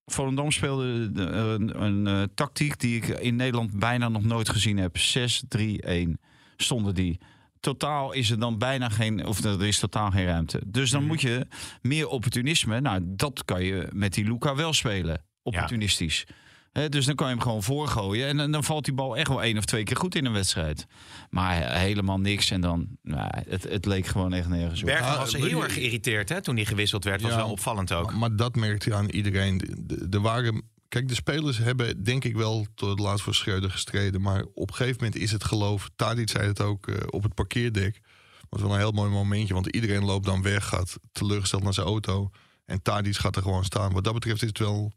[0.05, 4.77] Volendam speelde de- een, een, eh, tactiek die ik in Nederland bijna nog nooit gezien
[4.77, 4.97] heb.
[4.97, 6.19] 6-3-1
[6.57, 7.19] stonden die.
[7.65, 10.61] Totaal is er dan bijna geen, of er is totaal geen ruimte.
[10.65, 11.47] Dus dan moet je
[11.81, 12.81] meer opportunisme.
[12.81, 15.23] Nou, dat kan je met die Luca wel spelen.
[15.43, 16.25] Opportunistisch.
[16.71, 18.27] Hè, dus dan kan je hem gewoon voorgooien.
[18.27, 20.31] En, dan- dan valt die bal echt wel één of twee keer goed in een
[20.33, 20.85] wedstrijd.
[21.29, 22.51] Maar helemaal niks.
[22.51, 24.85] En dan, nou, het, het leek gewoon echt nergens op.
[24.87, 27.21] Bergman was heel erg geïrriteerd hè, toen hij gewisseld werd.
[27.21, 28.05] was Ja, wel opvallend ook.
[28.09, 29.57] Maar, maar dat merkte je aan iedereen.
[29.57, 30.61] De- de- Er waren,
[30.95, 34.21] kijk, de spelers hebben denk ik wel tot laatst voor Schreuder gestreden.
[34.21, 35.89] Maar op een gegeven moment is het geloof.
[35.95, 38.01] Tadic zei het ook eh, op het parkeerdek.
[38.49, 39.53] was wel een heel mooi momentje.
[39.53, 42.29] Want iedereen loopt dan weg, gaat teleurgesteld naar zijn auto.
[42.65, 43.93] En Tadic gaat er gewoon staan.
[43.93, 44.93] Wat dat betreft is het wel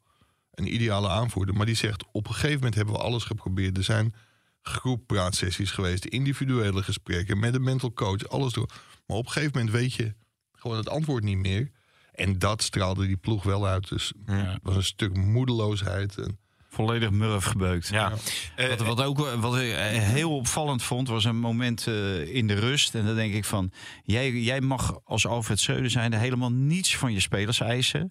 [0.54, 1.54] een ideale aanvoerder.
[1.54, 3.76] Maar die zegt, op een gegeven moment hebben we alles geprobeerd.
[3.76, 4.14] Er zijn
[4.62, 8.70] groeppraatsessies geweest, individuele gesprekken met een mental coach, alles door.
[9.06, 10.14] Maar op een gegeven moment weet je
[10.52, 11.70] gewoon het antwoord niet meer.
[12.18, 13.88] En dat straalde die ploeg wel uit.
[13.88, 16.18] Dus het was een stuk moedeloosheid.
[16.18, 16.38] En,
[16.70, 17.88] Volledig murf gebeukt.
[17.88, 18.12] Ja.
[18.56, 22.54] Eh, Wat, wat, ook, wat ik heel opvallend vond, was een moment eh, in de
[22.54, 22.94] rust.
[22.94, 23.72] En dan denk ik van,
[24.02, 28.10] jij, jij mag als Alfred Schreuder zijn helemaal niets van je spelers eisen.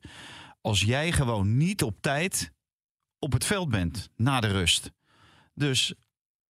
[0.61, 2.51] Als jij gewoon niet op tijd
[3.19, 4.91] op het veld bent na de rust.
[5.53, 5.93] Dus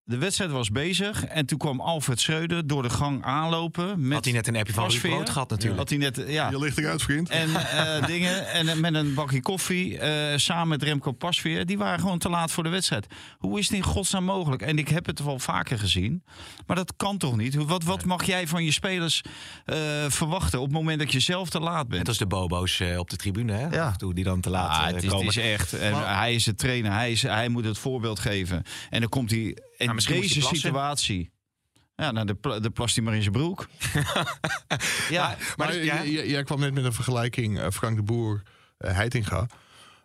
[0.08, 4.00] de wedstrijd was bezig en toen kwam Alfred Schreuder door de gang aanlopen.
[4.06, 5.78] Met had hij net een appje van Ruud gehad natuurlijk.
[5.78, 6.50] Had hij net, ja.
[6.50, 7.28] Je ligt eruit, vriend.
[7.30, 8.48] En eh, dingen.
[8.48, 9.98] En met een bakje koffie.
[9.98, 11.66] eh, samen met Remco Pasveer.
[11.66, 13.06] Die waren gewoon te laat voor de wedstrijd.
[13.38, 14.62] Hoe is het in godsnaam mogelijk?
[14.62, 16.22] En ik heb het wel vaker gezien.
[16.66, 17.54] Maar dat kan toch niet?
[17.54, 19.22] Hoe- Wat, wat mag jij van je spelers
[19.64, 19.76] eh,
[20.08, 21.98] verwachten op het moment dat je zelf te laat bent?
[21.98, 23.66] Net als de bobo's eh, op de tribune, hè?
[23.66, 23.86] Ja.
[23.86, 25.26] Af en toe die dan te laat Ah, het, is, komen.
[25.26, 25.72] het is echt.
[25.72, 26.92] En hij is de trainer.
[26.92, 28.62] Hij, is, hij moet het voorbeeld geven.
[28.90, 31.30] En dan komt hij in Nou, deze situatie.
[31.96, 33.68] Ja, nou, de, de plast hij maar in zijn broek.
[35.10, 36.04] ja, Maar dus- ja.
[36.04, 38.42] jij kwam net met een vergelijking, eh, Frank de Boer,
[38.78, 39.46] eh, Heitinga.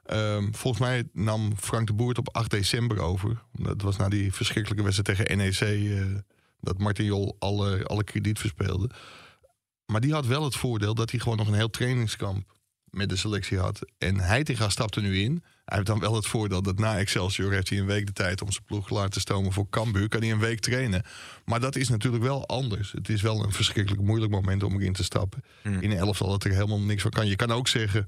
[0.04, 3.42] Ehm, volgens mij nam Frank de Boer het op 8 december over.
[3.52, 5.60] Dat was na die verschrikkelijke wedstrijd tegen NEC...
[6.00, 6.06] eh,
[6.60, 8.90] dat Martin Jol alle, alle krediet verspeelde.
[9.86, 12.52] Maar die had wel het voordeel dat hij gewoon nog een heel trainingskamp
[12.90, 13.80] met de selectie had.
[13.98, 15.44] En Heitinga stapte nu in.
[15.66, 18.42] Hij heeft dan wel het voordeel dat na Excelsior heeft hij een week de tijd
[18.42, 20.08] om zijn ploeg klaar te stomen voor Cambuur.
[20.08, 21.04] Kan hij een week trainen.
[21.46, 22.92] Maar dat is natuurlijk wel anders.
[22.92, 25.44] Het is wel een verschrikkelijk moeilijk moment om erin te stappen.
[25.64, 27.28] In een elftal dat er helemaal niks van kan.
[27.28, 28.08] Je kan ook zeggen,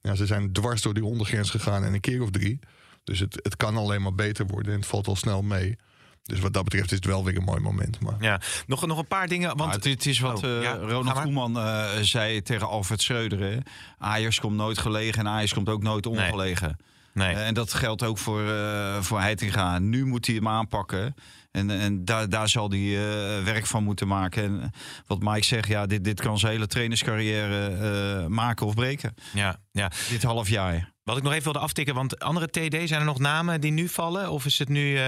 [0.00, 2.58] ja, ze zijn dwars door die ondergrens gegaan en een keer of drie.
[3.04, 5.76] Dus het, het kan alleen maar beter worden en het valt al snel mee.
[6.22, 8.00] Dus wat dat betreft is het wel weer een mooi moment.
[8.00, 9.46] Maar Ja, nog, nog een paar dingen.
[9.48, 11.20] Want Maar het, het is wat Oh, eh, ja, Ronald.
[11.22, 13.40] Koeman eh, zei tegen Alfred Schreuder.
[13.40, 13.56] Hè.
[13.98, 16.66] Ajax komt nooit gelegen en Ajax komt ook nooit ongelegen.
[16.66, 16.90] nee.
[17.14, 19.78] Eh, en dat geldt ook voor, eh voor Heitinga.
[19.78, 21.14] Nu moet hij hem aanpakken.
[21.50, 24.42] En, en daar, daar zal hij eh, werk van moeten maken.
[24.42, 24.70] En
[25.06, 29.14] wat Mike zegt, ja, dit, dit kan zijn hele trainerscarrière eh, maken of breken.
[29.32, 29.90] ja, ja.
[30.08, 30.92] Dit half jaar.
[31.04, 33.88] Wat ik nog even wilde aftikken, want andere TD, zijn er nog namen die nu
[33.88, 34.30] vallen?
[34.30, 35.02] Of is het nu eh,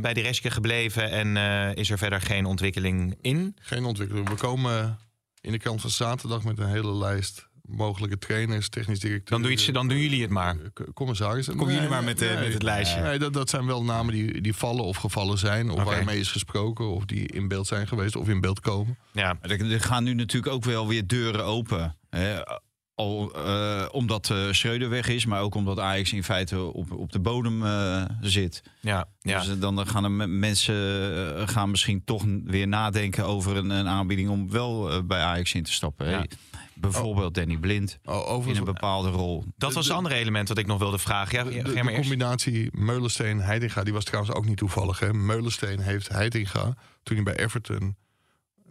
[0.00, 3.56] bij de Reske gebleven en eh, is er verder geen ontwikkeling in?
[3.60, 4.28] geen ontwikkeling.
[4.28, 4.98] We komen
[5.40, 9.30] in de krant van zaterdag met een hele lijst mogelijke trainers, technisch directeur.
[9.30, 10.56] Dan, doe je dan doen jullie het maar.
[10.94, 11.56] Commissarissen.
[11.56, 13.00] Kom jullie maar met, eh, met het lijstje.
[13.00, 15.70] Nee, dat, dat zijn wel namen die, die vallen of gevallen zijn.
[15.70, 16.90] Of waarmee is gesproken.
[16.90, 18.16] Of die in beeld zijn geweest.
[18.16, 18.98] Of in beeld komen.
[19.12, 21.96] Ja, Er, gaan nu natuurlijk ook wel weer deuren open.
[22.10, 22.40] Hè.
[22.94, 27.12] Al, eh, omdat eh Schreuder weg is, maar ook omdat Ajax in feite op, op
[27.12, 28.62] de bodem eh, zit.
[28.80, 29.38] ja, ja.
[29.38, 30.74] Dus eh, dan gaan er me- mensen
[31.36, 35.54] eh, gaan misschien toch weer nadenken over een, een aanbieding om wel eh, bij Ajax
[35.54, 36.06] in te stappen.
[36.06, 36.12] hè.
[36.12, 36.24] Ja.
[36.80, 39.44] Bijvoorbeeld Danny Blind Oh, in een bepaalde rol.
[39.56, 41.38] Dat was het andere element wat ik nog wilde vragen.
[41.38, 44.98] Ja, de, de, de combinatie Meulensteen-Heitinga, die was trouwens ook niet toevallig.
[44.98, 45.12] Hè?
[45.12, 47.96] Meulensteen heeft Heitinga, toen hij bij Everton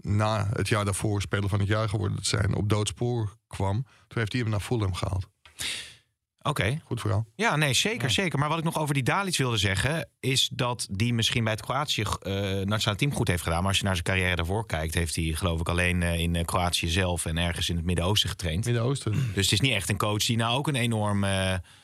[0.01, 3.83] na het jaar daarvoor speler van het jaar geworden te zijn, op doodspoor kwam.
[4.07, 5.27] Toen heeft hij hem naar Fulham gehaald.
[6.47, 6.81] Oké.
[6.83, 7.25] Goed verhaal.
[7.35, 8.39] Ja, nee, zeker, zeker.
[8.39, 10.09] Maar wat ik nog over die Dalic wilde zeggen...
[10.19, 13.59] is dat die misschien bij het Kroatië eh nationale team goed heeft gedaan.
[13.59, 14.93] Maar als je naar zijn carrière daarvoor kijkt...
[14.93, 17.25] heeft hij geloof ik alleen eh, in eh, Kroatië zelf...
[17.25, 18.65] en ergens in het Midden-Oosten getraind.
[18.65, 19.11] Midden-Oosten.
[19.11, 21.19] Dus het is niet echt een coach die nou ook een enorm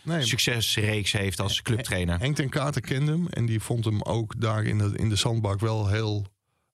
[0.04, 2.20] Nee, succesreeks heeft als clubtrainer.
[2.20, 5.16] Henk ten Katen kende hem en die vond hem ook daar in de, in de
[5.16, 6.26] zandbak wel heel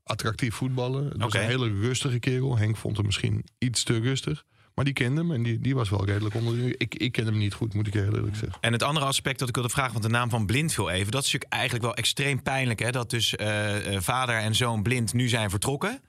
[0.04, 1.18] attractief voetballen.
[1.18, 1.40] Was Oké.
[1.40, 2.58] een hele rustige kerel.
[2.58, 4.46] Henk vond hem misschien iets te rustig.
[4.78, 6.82] Maar die kende hem en die, die was wel redelijk onder.
[6.82, 8.58] Ik, ik ken hem niet goed, moet ik heel eerlijk zeggen.
[8.62, 11.12] En het andere aspect dat ik wilde vragen, want de naam van Blind viel even.
[11.12, 12.80] Dat is natuurlijk eigenlijk wel extreem pijnlijk.
[12.80, 12.92] Hè?
[12.92, 16.02] Dat dus eh, eh, vader en zoon Blind nu zijn vertrokken.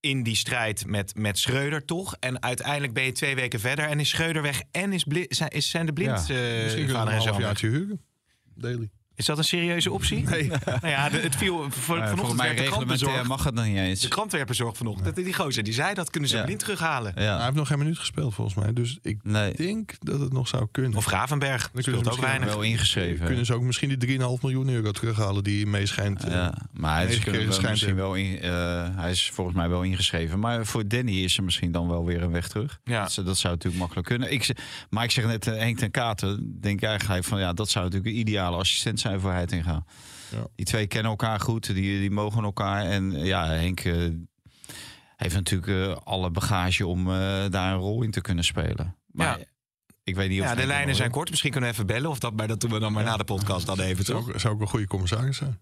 [0.00, 2.16] In die strijd met, met Schreuder toch.
[2.20, 4.62] En uiteindelijk ben je twee weken verder en is Schreuder weg.
[4.70, 7.22] En is, Bli- zijn, is zijn de Blind Ja, Misschien kunnen we vader en een
[7.22, 7.36] zoon.
[7.36, 7.44] weg.
[7.46, 8.00] halfjaartje huren.
[8.54, 8.90] Daily.
[9.18, 10.22] Is dat een serieuze optie?
[10.28, 10.48] Nee.
[10.64, 13.28] nou ja, de- het viel voor, Maar vanochtend werd de krant reglementair bezorgd.
[13.28, 14.00] mag het nog niet eens.
[14.00, 14.32] De krant
[14.76, 15.04] vanochtend.
[15.16, 16.44] Dat Die gozer die zei dat kunnen ze Ja.
[16.44, 17.12] Blind terughalen.
[17.14, 18.72] Hij Ja, heeft nog geen minuut gespeeld volgens mij.
[18.72, 19.52] Dus ik nee.
[19.56, 20.94] denk dat het nog zou kunnen.
[20.98, 21.62] Of Gravenberg.
[21.70, 22.48] kunnen Speelt ze ook misschien weinig.
[22.54, 23.26] Wel ingeschreven.
[23.26, 26.24] kunnen ze ook misschien die 3,5 miljoen euro terughalen die mee schijnt.
[26.24, 27.94] eh, Ja, maar hij is, wel misschien hij.
[27.96, 28.50] wel in, eh,
[28.96, 30.38] hij is volgens mij wel ingeschreven.
[30.38, 32.78] Maar voor Danny is er misschien dan wel weer een weg terug.
[32.84, 33.02] Ja.
[33.14, 34.32] Dat, dat zou natuurlijk makkelijk kunnen.
[34.32, 34.50] Ik,
[34.90, 38.12] maar ik zeg net, eh, Henk ten Katen, denk eigenlijk van ja, dat zou natuurlijk
[38.14, 39.84] een ideale assistent zijn voor Heitinga.
[40.30, 40.46] Ja.
[40.56, 42.84] Die twee kennen elkaar goed, die, die mogen elkaar.
[42.84, 43.94] En ja, Henk eh,
[45.16, 47.14] heeft natuurlijk eh, alle bagage om eh,
[47.50, 48.96] daar een rol in te kunnen spelen.
[49.06, 49.44] Maar Ja.
[50.04, 51.30] ik weet niet of Ja, de lijnen zijn kort.
[51.30, 52.10] Misschien kunnen we even bellen.
[52.10, 54.28] Of dat, maar dat doen we dan maar na de podcast dan even, zou, toch?
[54.34, 55.60] ook, zou ook een goede commissaris zijn.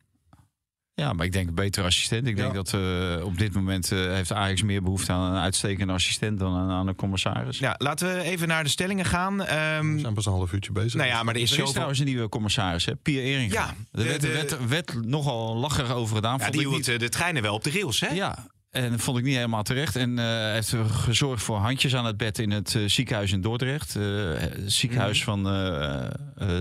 [1.00, 2.26] Ja, maar ik denk een betere assistent.
[2.26, 2.54] Ik denk Ja.
[2.62, 6.54] dat eh, op dit moment eh, heeft Ajax meer behoefte aan een uitstekende assistent dan
[6.56, 7.58] aan, aan een commissaris.
[7.58, 9.44] Ja, laten we even naar de stellingen gaan.
[9.44, 10.94] Ehm, We zijn pas een half uurtje bezig.
[10.94, 12.96] nou ja, maar er is Er is trouwens een nieuwe commissaris, hè?
[12.96, 13.54] Pier Eringa.
[13.54, 16.36] Ja, er de- werd, de- werd, werd nogal lacherig over gedaan.
[16.36, 16.88] Ja, vond die ik hield niet.
[16.88, 18.08] eh, de treinen wel op de rails, hè?
[18.14, 19.96] Ja, en dat vond ik niet helemaal terecht.
[19.96, 23.96] En eh heeft gezorgd voor handjes aan het bed in het eh, ziekenhuis in Dordrecht.
[23.96, 24.02] Eh,
[24.38, 25.24] het ziekenhuis Mhm.
[25.26, 26.10] van, eh, eh,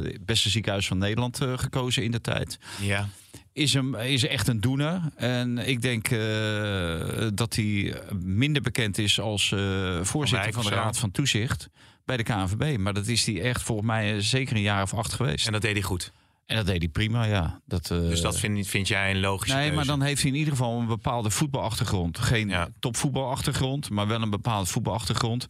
[0.03, 2.59] het beste ziekenhuis van Nederland eh, gekozen in de tijd.
[2.81, 3.07] Ja.
[3.55, 5.01] Is, hem, is echt een doener.
[5.15, 10.69] En ik denk eh, dat hij minder bekend is als eh, voorzitter van de.
[10.69, 11.69] Raad van Toezicht
[12.05, 12.77] bij de KNVB.
[12.77, 15.45] Maar dat is hij echt volgens mij eh, zeker een jaar of acht geweest.
[15.45, 16.11] En dat deed hij goed.
[16.45, 17.61] En dat deed hij prima, ja.
[17.65, 19.75] Dat, eh, Dus dat vind, vind jij een logische Nee, keuze?
[19.77, 22.19] maar dan heeft hij in ieder geval een bepaalde voetbalachtergrond.
[22.19, 22.67] Geen Ja.
[22.79, 25.45] topvoetbalachtergrond, maar wel een bepaalde voetbalachtergrond.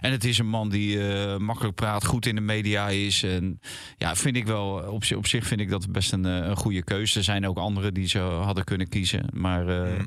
[0.00, 3.22] En het is een man die eh, makkelijk praat, goed in de media is.
[3.22, 3.60] En
[3.96, 6.84] ja, vind ik wel, op, op zich vind ik dat best een, eh, een goede
[6.84, 7.18] keuze.
[7.18, 9.24] Er zijn ook anderen die ze hadden kunnen kiezen.
[9.32, 10.04] Maar Mhm.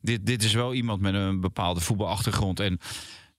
[0.00, 2.60] dit, dit is wel iemand met een bepaalde voetbalachtergrond.
[2.60, 2.78] En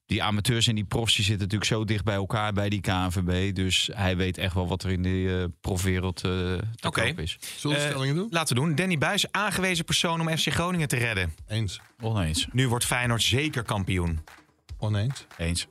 [0.10, 3.56] die amateurs en die profs die zitten natuurlijk zo dicht bij elkaar bij die KNVB.
[3.56, 7.02] Dus hij weet echt wel wat er in de eh profwereld eh te Oké.
[7.08, 7.38] koop is.
[7.58, 8.28] Zullen we Eh, stellingen doen?
[8.30, 8.76] Laten we doen.
[8.76, 11.34] Danny Buis, aangewezen persoon om FC Groningen te redden.
[11.48, 11.82] Eens.
[12.02, 12.48] Oneens.
[12.52, 14.20] Nu wordt Feyenoord zeker kampioen.
[14.78, 15.26] Oneens.
[15.38, 15.68] Eens.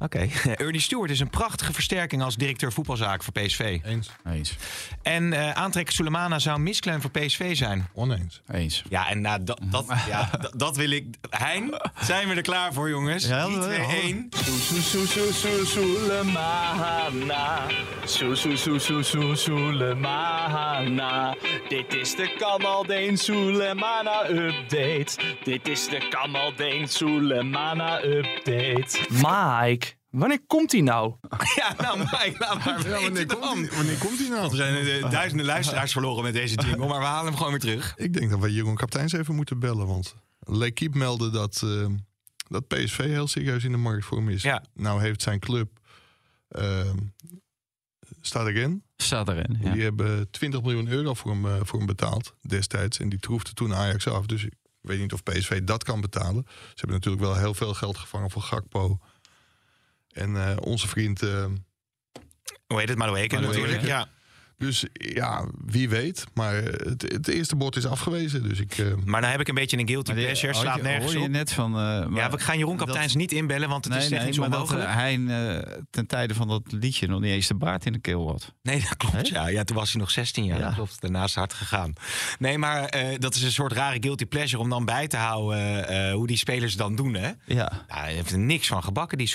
[0.00, 0.28] Oké.
[0.54, 3.78] Ernie Stewart is een prachtige versterking als directeur voetbalzaken voor PSV.
[3.84, 4.10] Eens.
[4.26, 4.56] Eens.
[5.02, 6.62] En eh aantrekken Sulemana zou een
[7.00, 7.88] voor PSV zijn.
[7.94, 8.40] Oneens.
[8.52, 8.82] Eens.
[8.88, 11.06] Ja, en nou, dat, dat, ja, dat, wil ik.
[11.30, 13.26] Hein, zijn we er klaar voor, jongens?
[13.26, 14.28] Ja, 3, we- 2, we- 1.
[14.44, 17.66] Soe, soe, soe, soe, Soelemana.
[18.04, 21.34] Soe, soe, soe, soe, soe, Soelemana.
[21.68, 25.16] Dit is de Kamaldeen Soelemana update.
[25.44, 28.98] Dit is de Kamaldeen Soelemana update.
[29.10, 31.14] Mike, wanneer komt hij nou?
[31.56, 33.58] Ja, nou, Mike, laat maar Ja, wanneer, weten komt dan.
[33.58, 34.50] die, wanneer komt die nou?
[34.50, 37.60] Er zijn eh, duizenden luisteraars verloren met deze jingle, maar we halen hem gewoon weer
[37.60, 37.94] terug.
[37.96, 39.86] Ik denk dat we Jeroen Kapteins even moeten bellen.
[39.86, 41.86] Want L'Equipe meldde dat, eh,
[42.48, 44.42] dat PSV heel serieus in de markt voor hem is.
[44.42, 44.64] Ja.
[44.74, 45.78] Nou heeft zijn club...
[46.48, 46.90] eh,
[48.20, 48.82] staat erin.
[48.96, 49.58] Staat erin.
[49.60, 49.72] Ja.
[49.72, 52.98] Die hebben 20 miljoen euro voor hem, eh, voor hem betaald destijds.
[52.98, 54.26] En die troefde toen Ajax af.
[54.26, 56.44] Dus ik weet niet of PSV dat kan betalen.
[56.48, 58.98] Ze hebben natuurlijk wel heel veel geld gevangen voor Gakpo.
[60.12, 61.22] En eh, onze vriend...
[61.22, 61.44] eh,
[62.66, 62.98] Hoe heet het?
[62.98, 63.58] Madueke Madueke.
[63.58, 63.86] natuurlijk.
[63.86, 64.08] Ja.
[64.60, 66.24] Dus ja, wie weet.
[66.34, 68.42] Maar het, het eerste bod is afgewezen.
[68.48, 68.78] Dus ik...
[68.78, 70.54] eh, Maar dan heb ik een beetje een guilty pleasure.
[70.54, 71.32] Slaat je- nergens hoor je op.
[71.32, 71.72] net van...
[71.78, 74.58] eh, Ja, we gaan Jeroen dat- Kapteins niet inbellen, want het is technisch maar dat
[74.60, 74.88] onmogelijk.
[74.88, 75.24] eh, hij
[75.58, 78.54] eh, ten tijde van dat liedje nog niet eens de baard in de keel had.
[78.62, 79.28] Nee, dat klopt.
[79.28, 79.46] Ja.
[79.48, 80.58] ja, toen was hij nog 16 jaar.
[80.58, 80.64] Ja.
[80.64, 81.00] Dat klopt.
[81.00, 81.92] Daarna is het hard gegaan.
[82.38, 85.58] Nee, maar eh, dat is een soort rare guilty pleasure om dan bij te houden
[85.86, 87.14] eh, eh, hoe die spelers dan doen.
[87.14, 87.30] Hè?
[87.46, 89.28] Ja, Nou, hij heeft er niks van gebakken, die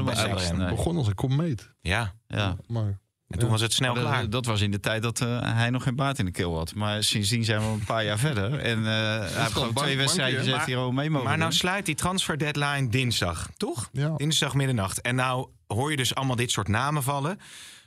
[0.00, 0.58] niks, Celeren.
[0.58, 0.68] nee.
[0.68, 1.72] begon als een komeet.
[1.80, 2.12] Ja.
[2.26, 2.56] ja.
[2.66, 4.30] Maar Ja, En toen was het snel dat- klaar.
[4.30, 6.74] Dat was in de tijd dat eh, hij nog geen baard in de keel had.
[6.74, 8.58] Maar sindsdien zijn we een paar jaar verder.
[8.58, 11.50] En eh hij heeft gewoon twee wedstrijdjes bankje, heeft hij gewoon mee mogen Maar nou
[11.50, 11.58] doen.
[11.58, 13.88] sluit die transfer deadline dinsdag, toch?
[13.92, 14.14] Ja.
[14.16, 15.00] Dinsdag middernacht.
[15.00, 17.38] En nou hoor je dus allemaal dit soort namen vallen.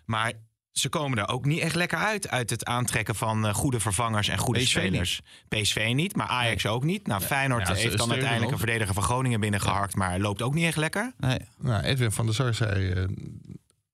[0.06, 0.34] Maar
[0.72, 2.30] ze komen er ook niet echt lekker uit.
[2.30, 5.22] Uit het aantrekken van eh, goede vervangers en goede PSV spelers.
[5.48, 7.08] PSV niet, maar Ajax ook niet.
[7.08, 9.96] Nou, Feyenoord Ja, heeft dan uiteindelijk een verdediger van Groningen binnengeharkt.
[9.96, 11.14] Maar loopt ook niet echt lekker.
[11.18, 11.38] Nee.
[11.58, 13.04] Nou, Edwin van der Sar zei eh,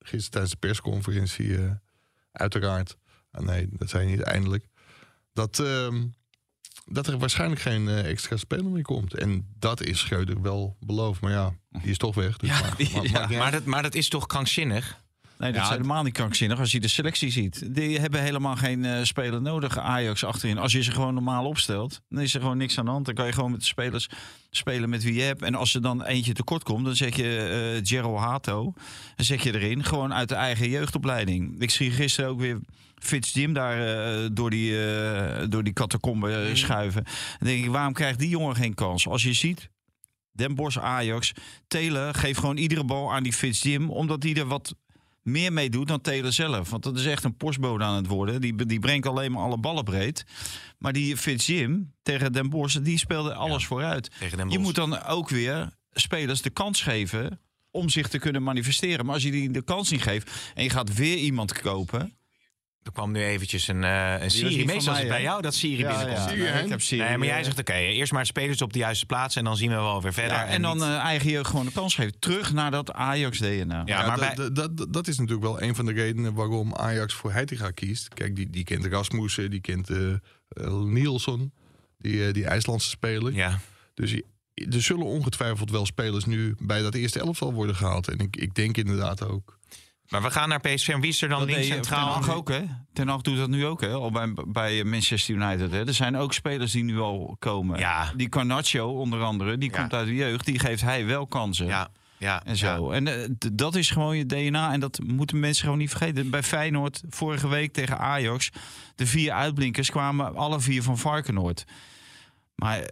[0.06, 1.70] gisteren tijdens de persconferentie, eh,
[2.32, 2.96] uiteraard,
[3.30, 4.66] ah, nee, dat zei hij niet eindelijk,
[5.32, 6.06] dat, ehm,
[6.84, 9.14] dat er waarschijnlijk geen eh, extra speler meer komt.
[9.14, 11.20] En dat is Schreuder wel beloofd.
[11.20, 12.36] Maar ja, die is toch weg.
[12.36, 13.50] Dus maar, die- maar- ja.
[13.50, 15.04] dat, maar dat is toch krankzinnig?
[15.38, 17.74] Nee, dat Ja, is helemaal niet krankzinnig als je de selectie ziet.
[17.74, 20.58] Die hebben helemaal geen eh, speler nodig, Ajax achterin.
[20.58, 23.06] Als je ze gewoon normaal opstelt, dan is er gewoon niks aan de hand.
[23.06, 24.08] Dan kan je gewoon met de spelers
[24.50, 25.42] spelen met wie je hebt.
[25.42, 28.72] En als er dan eentje tekort komt, dan zet je eh Gerald Hato.
[29.16, 31.60] Dan zet je erin, gewoon uit de eigen jeugdopleiding.
[31.60, 32.60] Ik zie gisteren ook weer
[32.98, 37.04] Fitz Jim daar eh, door die, eh, door die catacombe eh, schuiven.
[37.38, 39.08] Dan denk ik, waarom krijgt die jongen geen kans?
[39.08, 39.68] Als je ziet,
[40.32, 41.32] Den Bosch, Ajax,
[41.66, 44.74] Telen geeft gewoon iedere bal aan die Fitz Jim, omdat die er wat
[45.26, 46.70] meer mee doet dan Taylor zelf.
[46.70, 48.40] Want dat is echt een postbode aan het worden.
[48.40, 50.24] Die, die brengt alleen maar alle ballen breed.
[50.78, 54.10] Maar die Fitz Jim tegen Den Bosch, die speelde alles vooruit.
[54.48, 59.04] Je moet dan ook weer spelers de kans geven om zich te kunnen manifesteren.
[59.04, 62.16] Maar als je die de kans niet geeft en je gaat weer iemand kopen...
[62.86, 64.64] Er kwam nu eventjes een, eh een Siri.
[64.64, 66.18] Meestal is het bij jou dat Siri binnenkomt.
[66.28, 68.72] Siri, nee, ik heb Siri, Nee, maar jij eh, zegt oké, eerst maar spelers op
[68.72, 70.32] de juiste plaats en dan zien we wel weer verder.
[70.36, 72.18] ja, en dan niet- eh, eigen jeugd gewoon de kans geven.
[72.18, 73.54] Terug naar dat Ajax-DNA.
[73.76, 77.32] ja, Ja, maar dat- bij, is natuurlijk wel een van de redenen waarom Ajax voor
[77.32, 78.08] Heitinga kiest.
[78.14, 79.88] Kijk, die, die kent Rasmussen, die kent
[80.84, 81.52] Nielsen,
[81.98, 83.32] die, eh, die IJslandse speler.
[83.34, 83.58] ja.
[83.94, 84.24] Dus je-
[84.70, 88.08] er zullen ongetwijfeld wel spelers nu bij dat eerste elftal worden gehaald.
[88.08, 89.58] En ik, ik denk inderdaad ook.
[90.08, 90.88] Maar we gaan naar PSV.
[90.88, 92.12] En wie is er dan Dat links centraal?
[92.14, 92.62] Ten Hag ook, hè?
[92.92, 93.92] Ten Hag doet dat nu ook, hè?
[93.92, 95.86] Al bij, bij Manchester United, hè?
[95.86, 97.78] Er zijn ook spelers die nu al komen.
[97.78, 98.12] Ja.
[98.16, 99.78] Die Carnaccio, onder andere, die Ja.
[99.78, 100.44] komt uit de jeugd.
[100.44, 101.66] Die geeft hij wel kansen.
[101.66, 101.88] Ja,
[102.18, 102.90] ja, En zo.
[102.90, 104.72] En eh, dat is gewoon je DNA.
[104.72, 106.30] En dat moeten mensen gewoon niet vergeten.
[106.30, 108.50] Bij Feyenoord, vorige week tegen Ajax...
[108.94, 111.64] de vier uitblinkers kwamen alle vier van Varkenoord.
[112.54, 112.88] Maar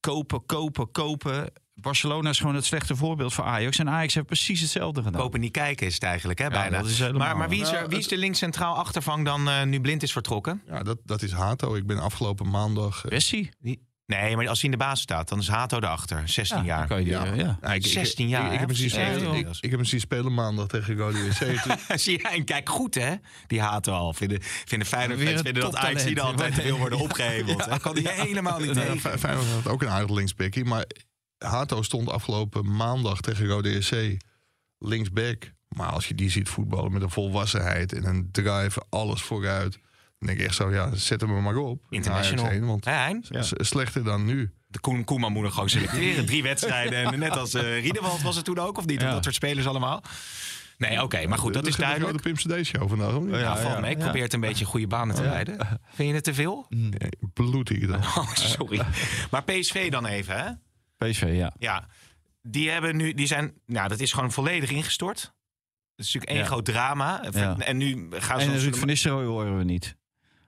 [0.00, 1.52] kopen, kopen, kopen...
[1.74, 3.78] Barcelona is gewoon het slechte voorbeeld voor Ajax.
[3.78, 5.20] En Ajax heeft precies hetzelfde gedaan.
[5.20, 6.78] Kopen niet kijken is het eigenlijk, hè, bijna.
[6.78, 9.24] dat is helemaal- maar maar wie, is er, Nou, wie is de links centraal achtervang
[9.24, 10.62] dan eh, nu Blind is vertrokken?
[10.66, 11.74] Ja, dat, dat is Hato.
[11.74, 13.04] Ik ben afgelopen maandag...
[13.04, 13.48] eh, Bessie.
[14.06, 16.28] Nee, maar als hij in de basis staat, dan is Hato erachter.
[16.28, 16.86] 16 Ja, jaar.
[16.86, 17.24] kan je die, Ja.
[17.24, 17.58] eh, ja.
[17.60, 19.36] nou, ik- ik- 16 jaar, Ik, ik, heb hem zien Ja, spelen, joh.
[19.36, 20.96] ik, ik heb hem zien spelen maandag tegen.
[20.96, 23.14] Toen- Zie je, en kijk goed hè,
[23.46, 24.12] die Hato al.
[24.12, 27.64] Vinden, vinden Feyenoord fans vinden dat Ajax altijd te veel worden opgeheveld.
[27.68, 29.00] Dat kan hij helemaal niet Ja, tegen.
[29.00, 30.64] Fe- Feyenoord had ook een aardig.
[30.64, 30.84] Maar
[31.44, 34.16] Hato stond afgelopen maandag tegen Rode JC
[34.78, 35.52] linksback.
[35.68, 39.72] Maar als je die ziet voetballen met een volwassenheid en een drive, alles vooruit.
[40.18, 41.80] Dan denk ik echt zo, ja, zet hem er maar op.
[41.90, 42.46] in International.
[42.48, 42.86] Heen, want
[43.56, 44.52] slechter dan nu.
[44.66, 46.26] De Koen, Koeman moet gewoon selecteren.
[46.26, 47.12] Drie wedstrijden.
[47.12, 48.96] En net als eh Riedewald was het toen ook, of niet?
[48.96, 49.12] Of Ja.
[49.12, 50.02] Dat soort spelers allemaal.
[50.78, 52.20] Nee, oké, maar goed, dat De- is de- de duidelijk.
[52.20, 53.20] grote Pim CD show vandaag.
[53.20, 53.34] niet?
[53.34, 53.90] Ja, valt mee.
[53.90, 54.02] Ik ja.
[54.04, 55.80] probeer het een beetje goede banen te leiden.
[55.94, 56.66] Vind je het te veel?
[56.68, 58.00] Nee, bloedig dan.
[58.18, 58.80] Oh, sorry.
[59.30, 60.50] Maar PSV dan even, hè?
[61.10, 61.54] PSV, ja.
[61.58, 61.88] Ja,
[62.42, 65.20] die hebben nu, die zijn, nou, dat is gewoon volledig ingestort.
[65.96, 66.46] Dat is natuurlijk één Ja.
[66.46, 67.24] groot drama.
[67.32, 67.56] Ja.
[67.58, 68.50] En nu gaan ze.
[68.50, 69.96] En Ruud van Nistelrooy horen we niet.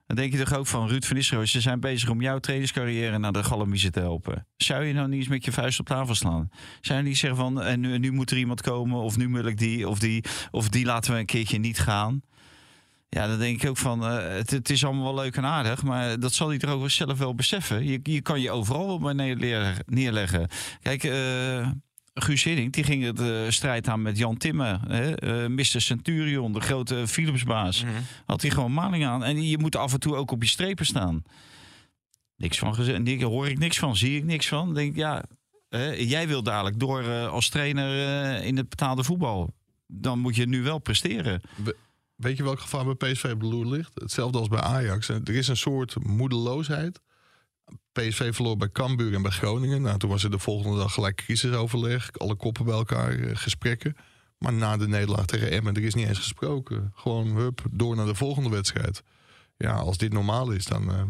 [0.05, 1.45] Dan denk je toch ook van Ruud van Nistelrooy...
[1.47, 4.47] ze zijn bezig om jouw trainingscarrière naar de Galambiezen te helpen.
[4.57, 6.49] Zou je nou niet eens met je vuist op tafel slaan?
[6.81, 7.61] Zou je niet zeggen van...
[7.61, 10.23] en nu, nu moet er iemand komen of nu wil ik die of die...
[10.51, 12.21] of die laten we een keertje niet gaan.
[13.09, 14.05] Ja, dan denk ik ook van...
[14.05, 15.83] eh, het, het is allemaal wel leuk en aardig...
[15.83, 17.85] maar dat zal hij toch ook wel zelf wel beseffen.
[17.85, 19.83] Je, je kan je overal wel bij neerleggen.
[19.85, 20.47] neerleggen.
[20.81, 21.03] Kijk...
[21.03, 21.69] eh,
[22.19, 24.79] Guus Hiddink, die ging het eh, strijd aan met Jan Timmer.
[24.87, 25.49] Hè?
[25.49, 25.65] Mr.
[25.81, 27.83] Centurion, de grote Philipsbaas.
[27.83, 27.93] Mhm.
[28.25, 29.23] Had hij gewoon maling aan.
[29.23, 31.23] En je moet af en toe ook op je strepen staan.
[32.35, 33.21] Niks van gezegd.
[33.21, 34.73] Hoor ik niks van, zie ik niks van.
[34.73, 35.23] Denk ja,
[35.97, 39.53] jij wil dadelijk door als trainer in het betaalde voetbal.
[39.87, 41.41] Dan moet je nu wel presteren.
[42.17, 43.91] Weet je welk gevaar bij PSV loer ligt?
[43.93, 45.09] Hetzelfde als bij Ajax.
[45.09, 46.99] Er is een soort moedeloosheid.
[47.91, 49.81] PSV verloor bij Cambuur en bij Groningen.
[49.81, 52.11] Nou, toen was er de volgende dag gelijk crisisoverleg.
[52.17, 53.95] Alle koppen bij elkaar, eh, gesprekken.
[54.37, 56.91] Maar na de nederlaag tegen Emmen, er is niet eens gesproken.
[56.95, 59.03] Gewoon, hup, door naar de volgende wedstrijd.
[59.57, 60.91] Ja, als dit normaal is, dan...
[60.91, 61.01] eh,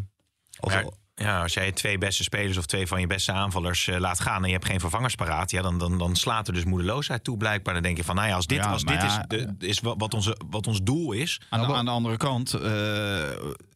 [0.60, 3.88] als Ja, al- ja, als jij twee beste spelers of twee van je beste aanvallers
[3.88, 6.54] eh, laat gaan en je hebt geen vervangers paraat, ja, dan, dan, dan slaat er
[6.54, 7.74] dus moedeloosheid toe blijkbaar.
[7.74, 9.80] Dan denk je van, nou ja, als dit, Ja, als dit ja, is, de, is
[9.80, 11.42] wat, wat onze, wat ons doel is.
[11.50, 12.62] Aan, de, aan de andere kant, eh,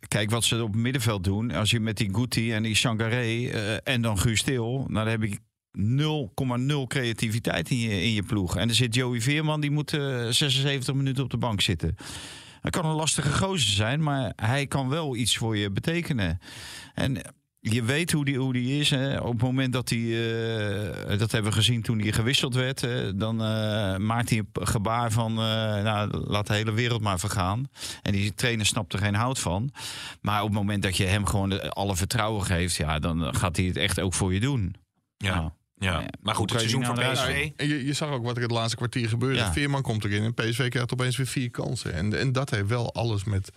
[0.08, 1.52] kijk wat ze op het middenveld doen.
[1.52, 5.08] Als je met die Guti en die Sangaré eh, en dan Guus Til, nou, dan
[5.08, 5.40] heb ik
[5.78, 8.58] 0,0 creativiteit in je, in je ploeg.
[8.58, 11.96] En er zit Joey Veerman, die moet eh, 76 minuten op de bank zitten.
[12.62, 16.40] Hij kan een lastige gozer zijn, maar hij kan wel iets voor je betekenen.
[16.94, 17.22] En
[17.62, 18.90] je weet hoe die, hoe die is.
[18.90, 19.20] Hè.
[19.20, 23.16] Op het moment dat hij, eh, dat hebben we gezien toen hij gewisseld werd, hè,
[23.16, 27.70] dan eh, maakt hij een gebaar van, eh, nou, laat de hele wereld maar vergaan.
[28.02, 29.72] En die trainer snapt er geen hout van.
[30.22, 33.66] Maar op het moment dat je hem gewoon alle vertrouwen geeft, ja, dan gaat hij
[33.66, 34.76] het echt ook voor je doen.
[35.18, 35.36] Ja.
[35.36, 35.50] Nou,
[35.82, 36.00] Ja.
[36.00, 36.06] Ja.
[36.22, 37.50] Maar goed, het seizoen nou PSV.
[37.56, 39.36] En je, je zag ook wat er het laatste kwartier gebeurde.
[39.38, 39.52] Ja.
[39.54, 41.94] Veerman komt erin en PSV krijgt opeens weer vier kansen.
[41.94, 43.52] En, en dat heeft wel alles met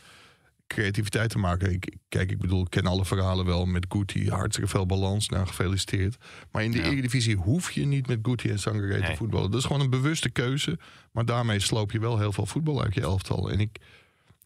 [0.66, 1.72] creativiteit te maken.
[1.72, 4.30] Ik, kijk, ik bedoel, ik ken alle verhalen wel met Guti.
[4.30, 6.16] Hartstikke veel balans, nou gefeliciteerd.
[6.52, 6.84] Maar in de Ja.
[6.84, 9.16] Eredivisie hoef je niet met Guti en Sangaré te Nee.
[9.16, 9.50] voetballen.
[9.50, 10.78] Dat is gewoon een bewuste keuze.
[11.12, 13.50] Maar daarmee sloop je wel heel veel voetbal uit je elftal.
[13.50, 13.76] En ik,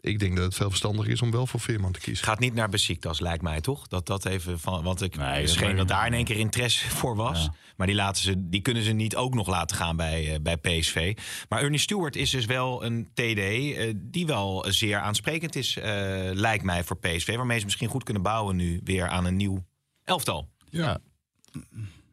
[0.08, 2.24] ik denk dat het veel verstandiger is om wel voor Veerman te kiezen.
[2.26, 3.86] Gaat niet naar Besiktas, lijkt mij toch?
[3.88, 4.82] Dat dat even van.
[4.82, 7.42] Want ik Nee, nee, dat scheen daar in één keer interesse voor was.
[7.42, 7.54] Ja.
[7.76, 10.56] Maar die, laten ze, die kunnen ze niet ook nog laten gaan bij, eh, bij
[10.56, 11.16] PSV.
[11.48, 15.84] Maar Ernie Stewart is dus wel een TD eh, die wel zeer aansprekend is, eh,
[16.32, 17.36] lijkt mij, voor PSV.
[17.36, 19.64] Waarmee ze misschien goed kunnen bouwen nu weer aan een nieuw
[20.04, 20.48] elftal.
[20.70, 20.98] Ja,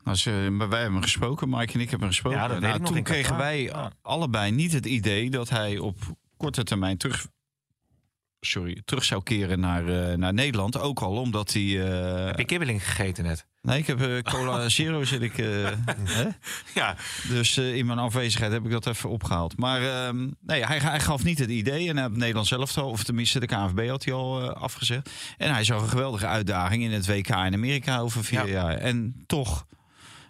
[0.04, 2.40] Als, eh, maar wij hebben gesproken, Mike en ik hebben gesproken.
[2.40, 3.92] Ja, dat weet Nou, toen kregen wij Ja.
[4.02, 5.96] allebei niet het idee dat hij op
[6.38, 7.28] korte termijn terug,
[8.46, 10.80] sorry, terug zou keren naar, eh, naar Nederland.
[10.80, 11.64] Ook al omdat hij.
[11.64, 13.46] eh, Heb je kibbeling gegeten net?
[13.62, 15.36] nee, ik heb eh, cola zero zit ik.
[16.18, 16.28] hè?
[16.74, 16.96] Ja,
[17.30, 19.58] Dus in mijn afwezigheid heb ik dat even opgehaald.
[19.58, 21.90] Maar ehm, nee, hij, hij gaf niet het idee.
[21.90, 25.10] En het Nederland zelf al, of tenminste de KNVB had hij al afgezegd.
[25.38, 28.52] En hij zag een geweldige uitdaging in het WK in Amerika over vier Ja.
[28.52, 28.76] jaar.
[28.78, 29.66] En toch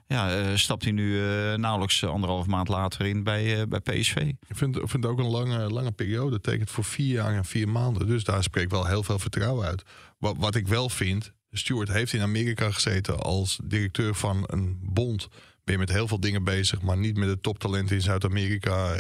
[0.08, 4.16] ja, eh, stapt hij nu eh, nauwelijks anderhalf maand later in bij, eh, bij PSV.
[4.16, 6.32] Ik vind, vind het ook een lange, lange periode.
[6.32, 8.08] Dat tekent voor vier jaar en vier maanden.
[8.08, 9.84] Dus daar spreekt wel heel veel vertrouwen uit.
[10.18, 15.28] Wat, wat ik wel vind, Stuart heeft in Amerika gezeten als directeur van een bond.
[15.64, 18.96] Ben je met heel veel dingen bezig, maar niet met de toptalenten in Zuid-Amerika,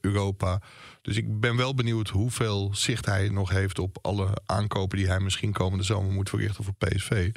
[0.00, 0.60] Europa.
[1.10, 5.20] Dus ik ben wel benieuwd hoeveel zicht hij nog heeft op alle aankopen die hij
[5.20, 7.30] misschien komende zomer moet verrichten voor PSV.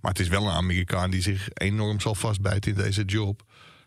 [0.00, 3.42] Maar het is wel een Amerikaan die zich enorm zal vastbijten in deze job.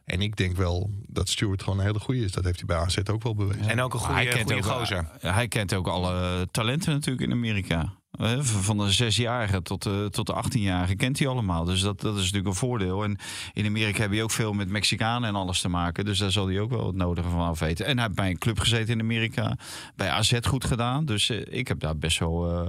[0.06, 2.32] En ik denk wel dat Stuart gewoon een hele goede is.
[2.32, 3.70] Dat heeft hij bij AZ ook wel bewezen.
[3.70, 5.10] en ook een hij goede, kent goede ook, gozer.
[5.20, 7.94] Hij kent ook alle talenten natuurlijk in Amerika.
[8.18, 11.64] Eh, van- de zesjarige tot de, tot de 18-jarige kent hij allemaal.
[11.64, 13.04] Dus dat, dat is natuurlijk een voordeel.
[13.04, 13.18] En
[13.54, 16.06] in Amerika heb je ook veel met Mexicanen en alles te maken.
[16.06, 17.86] Dus daar zal hij ook wel het nodige van af weten.
[17.86, 19.58] En hij heeft bij een club gezeten in Amerika.
[19.96, 21.06] Bij AZ goed gedaan.
[21.06, 22.68] Dus eh, ik heb daar best wel eh,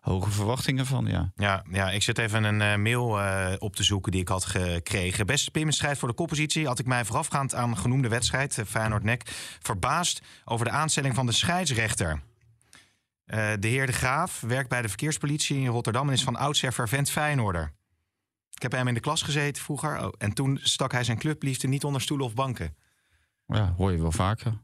[0.00, 1.30] hoge verwachtingen van, ja.
[1.36, 4.44] Ja, ja, ik zit even een eh, mail eh, op te zoeken die ik had
[4.44, 5.26] gekregen.
[5.26, 9.22] Beste Pim, voor de koppositie had ik mij voorafgaand aan genoemde wedstrijd, eh, Feyenoord-Nek,
[9.60, 12.20] verbaasd over de aanstelling van de scheidsrechter.
[13.30, 16.72] Eh, de heer De Graaf werkt bij de verkeerspolitie in Rotterdam en is van oudsher
[16.72, 17.72] fervent Feyenoorder.
[18.50, 21.18] Ik heb bij hem in de klas gezeten vroeger oh, en toen stak hij zijn
[21.18, 22.76] clubliefde niet onder stoelen of banken.
[23.46, 24.58] Ja, hoor je wel vaker.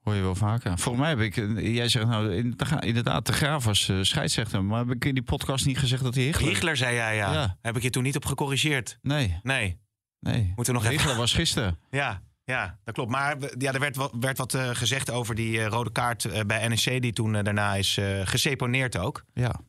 [0.00, 0.78] Hoor je wel vaker.
[0.78, 2.34] Volgens mij heb ik, eh, jij zegt nou
[2.80, 4.64] inderdaad, de Graaf was eh, scheidsrechter.
[4.64, 6.76] Maar heb ik in die podcast niet gezegd dat hij Hichler...
[6.76, 7.32] Zei jij ja.
[7.32, 7.56] Ja.
[7.62, 8.98] Heb ik je toen niet op gecorrigeerd?
[9.02, 9.80] Nee, Nee.
[10.20, 10.52] nee.
[10.56, 11.78] Moeten we nog even- Hichler was gisteren.
[11.90, 13.10] Ja, ja, dat klopt.
[13.10, 16.44] Maar ja, er werd wat, werd wat eh, gezegd over die eh, rode kaart eh,
[16.44, 17.02] bij NEC...
[17.02, 19.24] die toen daarna is geseponeerd ook.
[19.34, 19.60] Ja.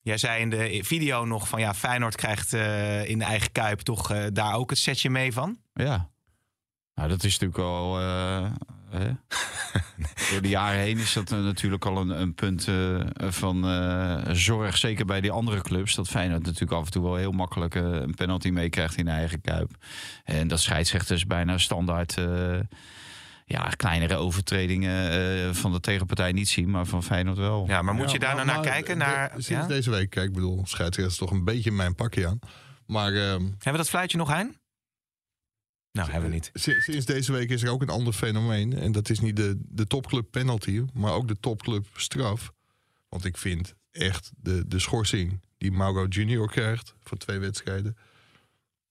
[0.00, 1.60] Jij zei in de video nog van...
[1.60, 2.52] ja, Feyenoord krijgt
[3.08, 5.58] in de eigen Kuip toch daar ook het setje mee van.
[5.72, 6.10] Ja.
[6.94, 7.98] Nou, dat is natuurlijk al.
[8.94, 9.10] Eh, hè?
[10.32, 14.34] Door de jaren heen is dat eh, natuurlijk al een, een punt eh, van eh,
[14.34, 14.76] zorg.
[14.76, 15.94] Zeker bij die andere clubs.
[15.94, 19.40] Dat Feyenoord natuurlijk af en toe wel heel makkelijk een penalty meekrijgt in de eigen
[19.40, 19.70] kuip.
[20.24, 22.18] En dat scheidsrechters bijna standaard.
[22.18, 22.58] eh,
[23.46, 27.64] ja, kleinere overtredingen eh, van de tegenpartij niet zien, maar van Feyenoord wel.
[27.66, 28.98] Ja, maar moet je Ja, daar nou naar kijken?
[28.98, 29.66] de- Naar, sinds ja?
[29.66, 32.38] deze week, kijk, ik bedoel, scheidsrechter is toch een beetje mijn pakje aan.
[32.86, 34.56] Maar ehm, Hebben we dat fluitje nog, Hein?
[35.94, 36.50] Nou, hebben we niet.
[36.54, 38.72] si- sinds deze week is er ook een ander fenomeen.
[38.78, 42.52] En dat is niet de, de topclub penalty, maar ook de topclub straf.
[43.08, 47.96] Want ik vind echt de, de schorsing die Mauro Junior krijgt voor twee wedstrijden.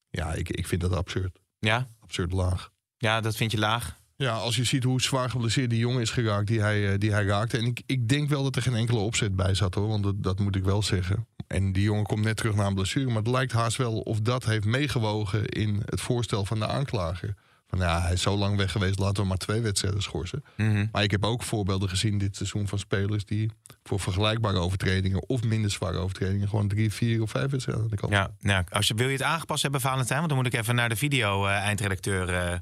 [0.10, 1.40] Ja, ik, ik vind dat absurd.
[1.60, 1.88] Ja?
[2.00, 2.70] Absurd laag.
[2.98, 4.02] ja, dat vind je laag.
[4.16, 7.12] Ja, als je ziet hoe zwaar geblesseerd die jongen is geraakt die hij, eh, die
[7.12, 7.58] hij raakte.
[7.58, 10.24] En ik, ik denk wel dat er geen enkele opzet bij zat hoor, want dat,
[10.24, 11.28] dat moet ik wel zeggen.
[11.54, 13.08] En die jongen komt net terug na een blessure.
[13.08, 17.36] Maar het lijkt haast wel of dat heeft meegewogen in het voorstel van de aanklager.
[17.68, 20.44] Van ja, hij is zo lang weg geweest, laten we maar twee wedstrijden schorsen.
[20.58, 20.86] Mhm.
[20.92, 23.52] Maar ik heb ook voorbeelden gezien dit seizoen van spelers die
[23.84, 27.96] voor vergelijkbare overtredingen of minder zware overtredingen gewoon drie, vier of vijf wedstrijden aan de
[27.96, 28.14] kant.
[28.14, 30.18] Ja, nou, als je, wil je het aangepast hebben, Valentijn?
[30.18, 32.58] Want dan moet ik even naar de video-eindredacteur eh,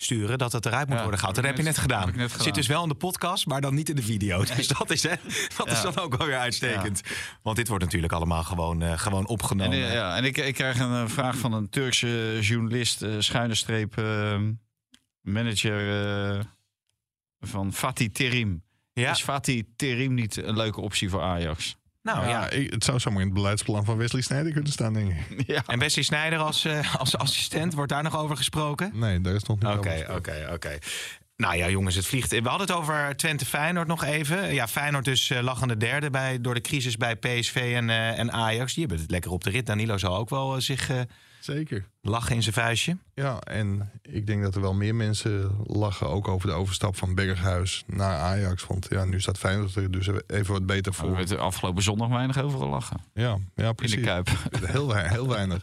[0.00, 0.38] sturen...
[0.38, 1.36] dat het eruit moet Ja, worden gehaald.
[1.36, 2.12] Dat heb je net net- gedaan.
[2.16, 4.44] net Zit dus wel in de podcast, maar dan niet in de video.
[4.56, 5.14] Dus dat is, hè,
[5.56, 7.00] dat is dan ook wel weer uitstekend.
[7.42, 9.72] Want dit wordt natuurlijk allemaal gewoon, eh, gewoon En, opgenomen.
[9.86, 13.54] eh, ja, en ik, ik krijg een eh, vraag van een Turkse journalist, eh, schuine
[13.54, 14.38] streep, eh,
[15.20, 16.44] manager
[17.40, 18.62] van Fatih Terim.
[18.92, 21.76] Is Fatih Terim niet een leuke optie voor Ajax?
[22.14, 22.28] Nou ja.
[22.30, 25.46] ja, ik- het zou zomaar in het beleidsplan van Wesley Sneijder kunnen staan, denk ik.
[25.54, 25.62] Ja.
[25.66, 28.90] En Wesley Snijder als, eh, als assistent, wordt daar nog over gesproken?
[28.94, 30.32] Nee, daar is nog niet Oké, over gesproken.
[30.44, 30.78] oké, oké.
[31.36, 32.30] Nou ja, jongens, het vliegt.
[32.30, 34.54] We hadden het over Twente Feyenoord nog even.
[34.54, 38.32] Ja, Feyenoord dus eh, lachende derde bij, door de crisis bij PSV en, eh, en
[38.32, 38.72] Ajax.
[38.74, 39.66] Die hebben het lekker op de rit.
[39.66, 41.00] Danilo zal ook wel zich eh,
[41.54, 41.84] Zeker.
[42.00, 42.96] lachen in zijn vuistje.
[43.14, 47.14] Ja, en ik denk dat er wel meer mensen lachen ook over de overstap van
[47.14, 48.66] Berghuis naar Ajax.
[48.66, 51.16] Want ja, nu staat Feyenoord er dus even wat beter We voor.
[51.16, 53.00] hebben afgelopen zondag weinig overal lachen.
[53.14, 53.96] Ja, ja In precies.
[53.96, 54.28] de Kuip.
[54.66, 55.62] Heel, heel weinig.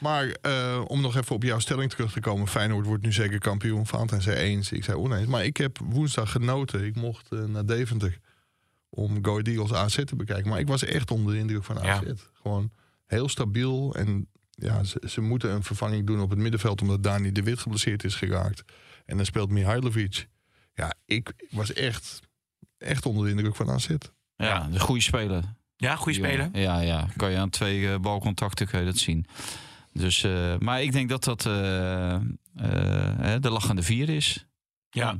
[0.00, 2.48] Maar eh, om nog even op jouw stelling terug te komen.
[2.48, 3.86] Feyenoord wordt nu zeker kampioen.
[3.86, 5.26] Valentijn zei eens, ik zei oneens.
[5.26, 6.84] Maar ik heb woensdag genoten.
[6.84, 8.18] Ik mocht eh, naar Deventer
[8.90, 10.48] om Go Ahead Eagles AZ te bekijken.
[10.50, 12.00] Maar ik was echt onder de indruk van AZ.
[12.06, 12.14] Ja.
[12.42, 12.70] Gewoon
[13.06, 13.94] heel stabiel.
[13.94, 14.28] En
[14.58, 16.80] ja, ze, ze moeten een vervanging doen op het middenveld...
[16.80, 18.64] omdat Dani de Wit geblesseerd is geraakt.
[19.06, 20.28] En dan speelt Mihailovic.
[20.74, 22.20] Ja, ik was echt,
[22.78, 23.88] echt onder de indruk van AZ.
[24.36, 25.42] Ja, de goede speler.
[25.76, 26.44] Ja, goede speler.
[26.44, 26.60] jongen.
[26.60, 27.08] Ja, ja.
[27.16, 29.26] Kan je aan twee eh, balcontacten kan je dat zien.
[29.92, 32.20] Dus, eh, maar ik denk dat dat eh, eh,
[33.18, 34.46] hè, de lachende vier is.
[34.90, 35.18] Ja.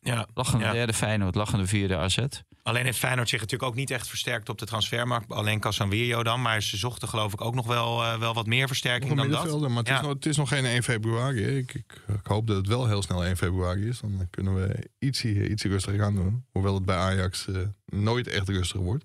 [0.00, 0.26] Ja.
[0.34, 0.72] Lachende Ja.
[0.72, 2.18] derde Feyenoord, lachende vierde AZ.
[2.62, 5.32] Alleen heeft Feyenoord zich natuurlijk ook niet echt versterkt op de transfermarkt.
[5.32, 6.42] Alleen Casanvirio dan.
[6.42, 9.30] Maar ze zochten geloof ik ook nog wel, eh, wel wat meer versterking Nog een
[9.30, 9.68] dan dat.
[9.68, 10.00] maar het, is Ja.
[10.00, 11.42] nog, het is nog geen 1 februari.
[11.56, 14.00] Ik, ik, ik hoop dat het wel heel snel 1 februari is.
[14.00, 16.44] Dan kunnen we ietsie, ietsie rustiger aan doen.
[16.52, 19.04] Hoewel het bij Ajax eh, nooit echt rustig wordt.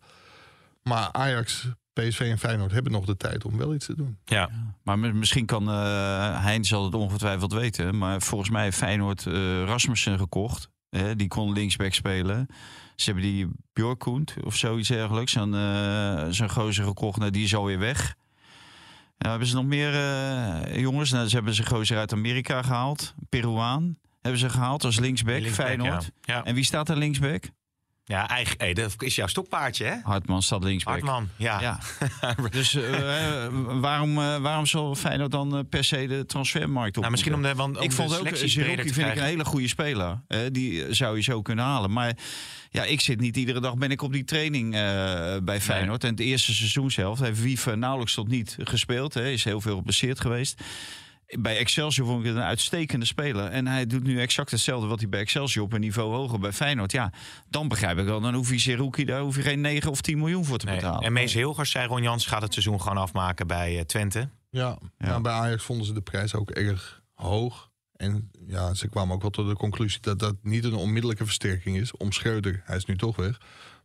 [0.83, 4.17] Maar Ajax, PSV en Feyenoord hebben nog de tijd om wel iets te doen.
[4.25, 4.49] Ja.
[4.83, 7.97] Maar mi- misschien kan uh, Hein zal het ongetwijfeld weten.
[7.97, 10.69] Maar volgens mij heeft Feyenoord eh, Rasmussen gekocht.
[10.97, 12.47] Hè, die kon linksback spelen.
[12.95, 15.31] Ze hebben die Bjorkund of zoiets dergelijks.
[15.31, 15.55] Zo'n
[16.29, 17.19] zo'n gozer gekocht.
[17.19, 18.15] Nou, die is alweer weg.
[19.17, 21.11] Ja, hebben ze nog meer eh, jongens?
[21.11, 23.13] Nou, ze hebben ze gozer uit Amerika gehaald.
[23.29, 26.11] Peruaan hebben ze gehaald als linksback, Linksback, Feyenoord.
[26.21, 26.33] Ja.
[26.35, 26.43] Ja.
[26.43, 27.49] En wie staat er linksback?
[28.13, 29.95] Ja, eigen, hey, dat is jouw stokpaardje, hè?
[30.03, 30.93] Hartman staat linksback.
[30.93, 31.61] Hartman, ja.
[31.61, 31.79] Ja.
[32.49, 37.01] dus eh, waarom, eh, waarom zal Feyenoord dan per se de transfermarkt op?
[37.01, 39.45] Nou, misschien om de, want, om ik de vond ook Zerouki vind ik een hele
[39.45, 40.21] goede speler.
[40.51, 41.91] Die zou je zo kunnen halen.
[41.91, 42.13] Maar
[42.69, 44.71] ja, ik zit niet iedere dag ben ik op die training
[45.43, 46.03] bij Feyenoord.
[46.03, 49.13] En het eerste seizoen zelf heeft Wief nauwelijks tot niet gespeeld.
[49.13, 50.61] Hè, is heel veel geblesseerd geweest.
[51.39, 53.45] Bij Excelsior vond ik het een uitstekende speler.
[53.45, 56.51] En hij doet nu exact hetzelfde wat hij bij Excelsior op een niveau hoger bij
[56.51, 56.91] Feyenoord.
[56.91, 57.13] Ja,
[57.49, 58.21] dan begrijp ik wel.
[58.21, 60.75] Dan hoef je Zerouki, daar hoef je geen 9 of 10 miljoen voor te Nee.
[60.75, 61.01] betalen.
[61.05, 64.29] En Mees Hilgers, zei Ron Jans, gaat het seizoen gewoon afmaken bij eh, Twente.
[64.49, 65.21] Ja, ja.
[65.21, 67.71] bij Ajax vonden ze de prijs ook erg hoog.
[67.95, 71.77] En ja, ze kwamen ook wel tot de conclusie dat dat niet een onmiddellijke versterking
[71.77, 71.97] is.
[71.97, 73.37] Om Schreuder, hij is nu toch weg.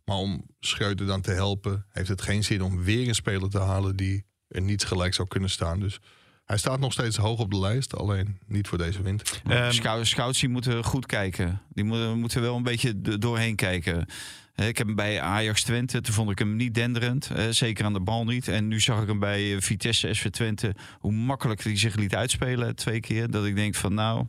[0.05, 3.59] Maar om Schreuder dan te helpen, heeft het geen zin om weer een speler te
[3.59, 5.81] halen die er niets gelijk zou kunnen staan.
[5.81, 6.01] Dus
[6.49, 9.41] hij staat nog steeds hoog op de lijst, alleen niet voor deze winter.
[9.49, 11.61] Ehm, Scou- scouts die moeten goed kijken.
[11.73, 14.07] Die moeten, moeten wel een beetje er doorheen kijken.
[14.55, 17.29] Hè, Ik heb hem bij Ajax Twente, toen vond ik hem niet denderend.
[17.29, 18.49] hè, Zeker aan de bal niet.
[18.49, 20.75] En nu zag ik hem bij eh, Vitesse SV Twente.
[20.99, 23.31] Hoe makkelijk hij zich liet uitspelen twee keer.
[23.31, 24.27] Dat ik denk van nou,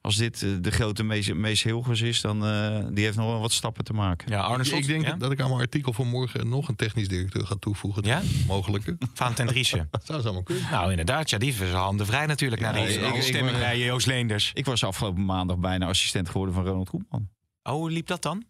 [0.00, 2.20] als dit eh, de grote Mees, Mees Hilgers is...
[2.20, 4.30] dan uh, die heeft nog wel wat stappen te maken.
[4.30, 5.16] Ja, Arne Ik, Slot, ik denk ja?
[5.16, 8.02] dat ik aan mijn artikel van morgen nog een technisch directeur ga toevoegen.
[8.04, 8.22] Ja?
[8.46, 8.96] Mogelijke.
[9.46, 9.88] Driessen.
[9.90, 10.64] Dat zou allemaal kunnen.
[10.70, 11.30] nou, inderdaad.
[11.30, 12.62] Ja, die is handen vrij natuurlijk.
[12.62, 14.50] Ja, naar ik- stemming bij Joost Leenders.
[14.54, 17.28] Ik was afgelopen maandag bijna assistent geworden van Ronald Koeman.
[17.62, 18.44] Oh, hoe liep dat dan?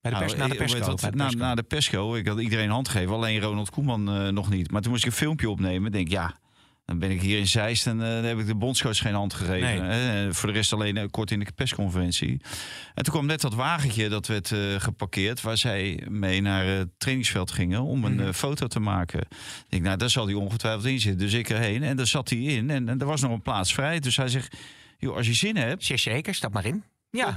[0.00, 0.90] Bij de pers, Nou, na de eh, persco.
[0.90, 1.38] wat, de na, persco.
[1.38, 2.14] na de persco.
[2.14, 4.70] Ik had iedereen hand gegeven, alleen Ronald Koeman eh, nog niet.
[4.70, 5.86] Maar toen moest ik een filmpje opnemen.
[5.86, 6.34] Ik denk, ja,
[6.84, 9.60] dan ben ik hier in Zeist en eh, heb ik de bondscoach geen hand gegeven.
[9.60, 9.98] Nee.
[9.98, 10.34] hè.
[10.34, 12.40] voor de rest alleen eh, kort in de persconferentie.
[12.94, 15.40] En toen kwam net dat wagentje dat werd eh, geparkeerd...
[15.40, 18.26] waar zij mee naar het trainingsveld gingen om een Mhm.
[18.26, 19.20] eh, foto te maken.
[19.20, 19.26] Ik
[19.68, 21.20] denk, nou, daar zal hij ongetwijfeld in zitten.
[21.20, 23.72] Dus ik erheen en daar zat hij in en, en er was nog een plaats
[23.74, 23.98] vrij.
[24.00, 24.56] Dus hij zegt,
[24.98, 26.84] joh, als je zin hebt, zeker, stap maar in.
[27.10, 27.28] Ja.
[27.28, 27.36] op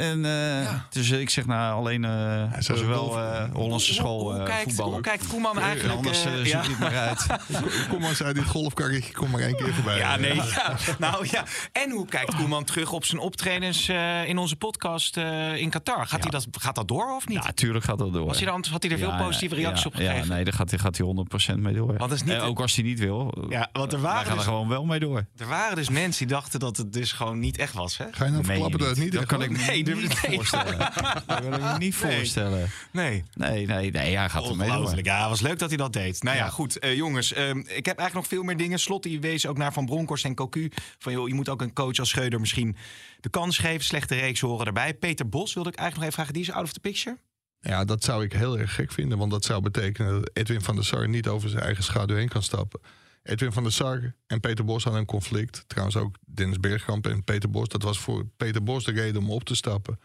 [0.00, 4.40] En eh, dus ik zeg nou alleen uh, het wel eh, Hollandse school hoe, hoe,
[4.40, 5.96] eh, kijkt, hoe kijkt Koeman Ja, eigenlijk?
[5.96, 6.62] Anders zoek ja.
[6.80, 7.26] maar uit.
[7.90, 9.98] Kom maar, zei dit golfkarretje, kom maar één keer voorbij.
[9.98, 10.34] Ja, nee.
[10.34, 10.76] Ja.
[10.98, 11.44] Nou ja.
[11.72, 16.06] En hoe kijkt Koeman terug op zijn optredens eh, in onze podcast eh, in Qatar?
[16.06, 17.38] Gaat, hij dat, gaat dat door of niet?
[17.38, 18.26] Ja, natuurlijk gaat dat door.
[18.26, 20.28] Was hij dan, had hij er veel Ja, positieve ja, reacties op ja, gegeven?
[20.28, 21.06] Ja, nee, daar gaat, hij- gaat hij
[21.54, 21.86] 100% mee door.
[21.86, 23.46] Want dat is niet En ook als hij niet wil.
[23.48, 25.26] Ja, want er waren, gaan er dus, gewoon wel mee door.
[25.36, 27.96] er waren dus mensen die dachten dat het dus gewoon niet echt was.
[27.98, 28.04] Hè?
[28.10, 29.46] Ga je nou verklappen dat het niet Dat echt kan was?
[29.48, 29.52] ik
[29.96, 30.78] niet voorstellen.
[30.92, 31.94] Dat kan ik me niet Nee.
[32.14, 32.68] voorstellen.
[32.92, 33.24] Nee.
[33.34, 34.76] Nee, nee, nee, hij gaat er mee door.
[34.76, 35.06] Ongelooflijk.
[35.06, 36.22] Ja, was leuk dat hij dat deed.
[36.22, 36.50] Nou ja, Ja.
[36.50, 36.78] goed.
[36.78, 38.78] eh, jongens, ehm, ik heb eigenlijk nog veel meer dingen.
[38.78, 40.70] Slot, die wees ook naar Van Bronckhorst en Cocu.
[40.98, 42.76] Van joh, je moet ook een coach als Scheuder misschien
[43.20, 43.84] de kans geven.
[43.84, 44.94] Slechte reeks horen erbij.
[44.94, 46.32] Peter Bos wilde ik eigenlijk nog even vragen.
[46.32, 47.18] Die is out of the picture?
[47.60, 49.18] Ja, dat zou ik heel erg gek vinden.
[49.18, 52.28] Want dat zou betekenen dat Edwin van der Sar niet over zijn eigen schaduw heen
[52.28, 52.80] kan stappen.
[53.22, 55.64] Edwin van der Sar en Peter Bos hadden een conflict.
[55.66, 57.68] Trouwens ook Dennis Bergkamp en Peter Bos.
[57.68, 60.00] Dat was voor Peter Bos de reden om op te stappen.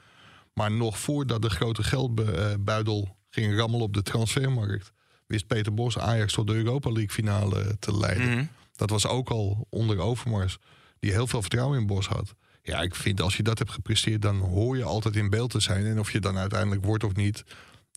[0.53, 4.91] Maar nog voordat de grote geldbuidel ging rammelen op de transfermarkt,
[5.27, 8.29] wist Peter Bos Ajax tot de Europa League finale te leiden.
[8.29, 8.45] Mhm.
[8.75, 10.57] Dat was ook al onder Overmars,
[10.99, 12.35] die heel veel vertrouwen in Bos had.
[12.61, 15.59] Ja, ik vind als je dat hebt gepresteerd, dan hoor je altijd in beeld te
[15.59, 15.85] zijn.
[15.85, 17.43] En of je dan uiteindelijk wordt of niet,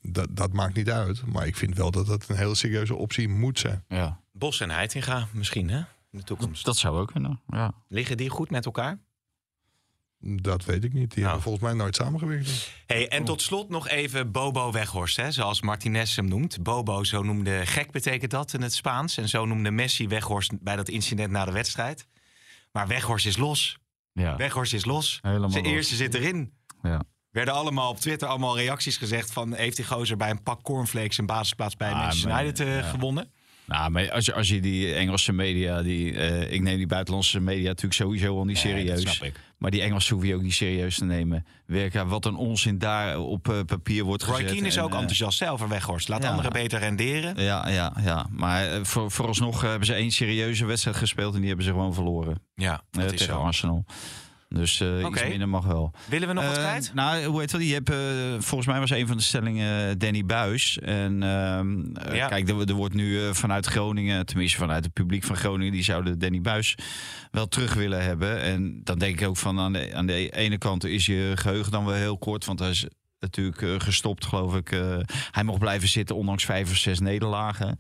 [0.03, 1.27] dat, dat maakt niet uit.
[1.27, 3.85] Maar ik vind wel dat dat een hele serieuze optie moet zijn.
[3.89, 4.21] Ja.
[4.33, 5.79] Bos en Heitinga misschien, hè?
[6.11, 6.65] In de toekomst.
[6.65, 7.41] Dat zou ook kunnen.
[7.47, 7.73] Ja.
[7.89, 8.99] Liggen die goed met elkaar?
[10.21, 11.09] Dat weet ik niet.
[11.11, 11.25] Die Nou.
[11.25, 12.71] hebben volgens mij nooit samengewerkt.
[12.87, 16.63] Hey, en tot slot nog even Bobo Weghorst, hè, zoals Martinez hem noemt.
[16.63, 19.17] Bobo, zo noemde gek betekent dat in het Spaans.
[19.17, 22.07] En zo noemde Messi Weghorst bij dat incident na de wedstrijd.
[22.73, 23.79] Maar Weghorst is los.
[24.13, 24.37] Ja.
[24.37, 25.19] Weghorst is los.
[25.23, 25.73] Helemaal Zijn los.
[25.73, 26.53] eerste zit erin.
[26.83, 27.03] Ja.
[27.31, 29.55] Werden allemaal op Twitter allemaal reacties gezegd van...
[29.55, 32.77] heeft die gozer bij een pak cornflakes een basisplaats bij Ah, Manchester maar- United eh,
[32.77, 32.83] ja.
[32.83, 33.31] gewonnen?
[33.69, 37.41] Nou, maar als je, als je die Engelse media, die, eh, ik neem die buitenlandse
[37.41, 39.05] media natuurlijk sowieso al niet serieus.
[39.05, 39.41] dat snap ik.
[39.59, 41.47] Maar die Engelse hoef je ook niet serieus te nemen.
[41.67, 44.51] Werken, wat een onzin daar op eh, papier wordt Roy gezet.
[44.51, 46.09] Keane is en, ook enthousiast zelf over Weghorst.
[46.09, 46.29] Laat ja.
[46.31, 47.43] anderen beter renderen.
[47.43, 48.27] Ja, ja, ja.
[48.31, 52.43] Maar voor, vooralsnog hebben ze één serieuze wedstrijd gespeeld en die hebben ze gewoon verloren.
[52.55, 53.41] Ja, dat is tegen zo.
[53.41, 53.85] Arsenal.
[54.49, 55.09] Dus eh Oké.
[55.21, 55.93] iets minder mag wel.
[56.09, 56.91] Willen we nog wat Eh, kwijt?
[56.95, 57.63] nou, hoe heet dat?
[57.67, 57.97] Je hebt, eh,
[58.39, 60.79] volgens mij was een van de stellingen eh, Danny Buis.
[60.79, 62.29] En ehm, eh, Ja.
[62.29, 65.83] kijk, er, er wordt nu eh, vanuit Groningen, tenminste vanuit het publiek van Groningen, die
[65.85, 66.75] zouden Danny Buis
[67.31, 68.41] wel terug willen hebben.
[68.43, 71.73] En dan denk ik ook van aan de, aan de ene kant is je geheugen
[71.73, 72.87] dan wel heel kort, want hij is
[73.21, 74.73] natuurlijk eh, gestopt, geloof ik.
[74.73, 74.97] Eh,
[75.31, 77.79] hij mocht blijven zitten, ondanks vijf of zes nederlagen.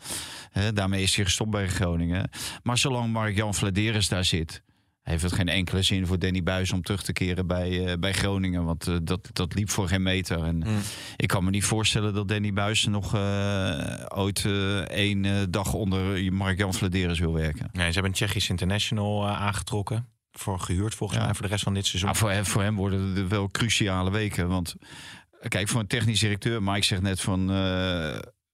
[0.50, 2.30] Hè, daarmee is hij gestopt bij Groningen.
[2.62, 4.62] Maar zolang Mark-Jan Vladeris daar zit,
[5.08, 8.12] heeft het geen enkele zin voor Danny Buis om terug te keren bij, eh, bij
[8.12, 8.64] Groningen.
[8.64, 10.44] Want eh, dat, dat liep voor geen meter.
[10.44, 10.78] En Mm.
[11.16, 14.44] ik kan me niet voorstellen dat Danny Buis nog eh, ooit
[14.86, 17.68] één dag onder Mark-Jan Vladeris wil werken.
[17.72, 20.06] Nee, ze hebben een Tsjechisch international aangetrokken.
[20.32, 21.24] Voor gehuurd volgens Ja.
[21.24, 22.08] mij voor de rest van dit seizoen.
[22.08, 24.48] Maar voor hem, voor hem worden het wel cruciale weken.
[24.48, 24.74] Want
[25.48, 27.50] kijk, voor een technisch directeur, Mike zegt net van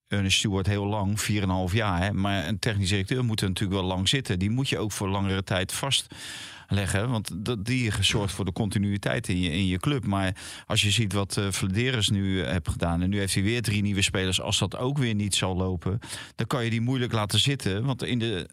[0.09, 1.21] eh Ernest Stewart heel lang,
[1.69, 2.03] 4,5 jaar.
[2.03, 2.13] Hè?
[2.13, 4.39] Maar een technisch directeur moet er natuurlijk wel lang zitten.
[4.39, 7.11] Die moet je ook voor langere tijd vastleggen.
[7.11, 10.07] Want dat, die zorgt voor de continuïteit in je, in je club.
[10.07, 10.37] Maar
[10.67, 13.03] als je ziet wat uh, nu uh, heeft gedaan.
[13.03, 14.41] En nu heeft hij weer drie nieuwe spelers.
[14.41, 15.99] Als dat ook weer niet zal lopen,
[16.35, 17.85] dan kan je die moeilijk laten zitten.
[17.85, 18.49] Want in de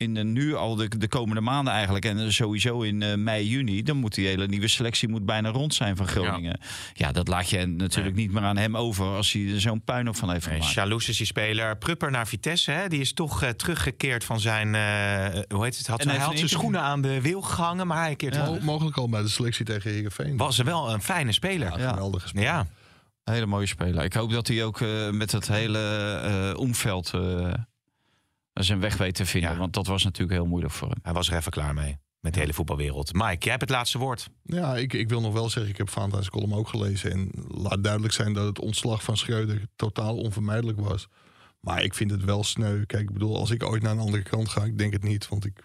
[0.00, 3.82] in de, nu al de, de komende maanden eigenlijk en sowieso in uh, mei, juni,
[3.82, 6.58] dan moet die hele nieuwe selectie moet bijna rond zijn van Groningen.
[6.60, 8.24] Ja, ja dat laat je natuurlijk nee.
[8.24, 10.64] niet meer aan hem over als hij er zo'n puin op van heeft gemaakt.
[10.64, 11.76] Nee, Jaloes is die speler.
[11.76, 12.88] Prupper naar Vitesse, hè?
[12.88, 16.48] die is toch uh, teruggekeerd van zijn, uh, hoe heet het, had hij had zijn
[16.48, 18.58] schoenen aan de wiel gehangen, maar hij keert ja.
[18.62, 20.36] Mogelijk al bij de selectie tegen Heerenveen.
[20.36, 21.78] Was er wel een fijne speler.
[21.78, 22.46] Ja, geweldige speler.
[22.46, 22.66] Ja.
[23.24, 24.04] Een hele mooie speler.
[24.04, 27.12] Ik hoop dat hij ook uh, met het hele omveld
[28.64, 29.50] zijn weg weet te vinden.
[29.50, 29.56] Ja.
[29.56, 30.98] Want dat was natuurlijk heel moeilijk voor hem.
[31.02, 31.98] Hij was er even klaar mee.
[32.20, 33.12] Met de hele voetbalwereld.
[33.12, 34.28] Mike, jij hebt het laatste woord.
[34.44, 37.10] Ja, ik, ik wil nog wel zeggen, ik heb Valentijn's column ook gelezen.
[37.10, 41.08] En laat duidelijk zijn dat het ontslag van Schreuder totaal onvermijdelijk was.
[41.60, 42.84] Maar ik vind het wel sneu.
[42.84, 45.28] Kijk, ik bedoel, als ik ooit naar een andere kant ga, ik denk het niet.
[45.28, 45.62] Want ik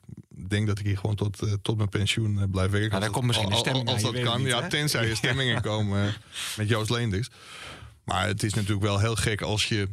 [0.47, 2.89] denk dat ik hier gewoon tot, uh, tot mijn pensioen uh, blijf werken.
[2.89, 5.61] Nou, daar komt misschien een stemming Als, als dat kan, niet, ja, tenzij er stemmingen
[5.61, 6.13] komen uh,
[6.57, 7.29] met Joost Leenders.
[8.03, 9.89] Maar het is natuurlijk wel heel gek als je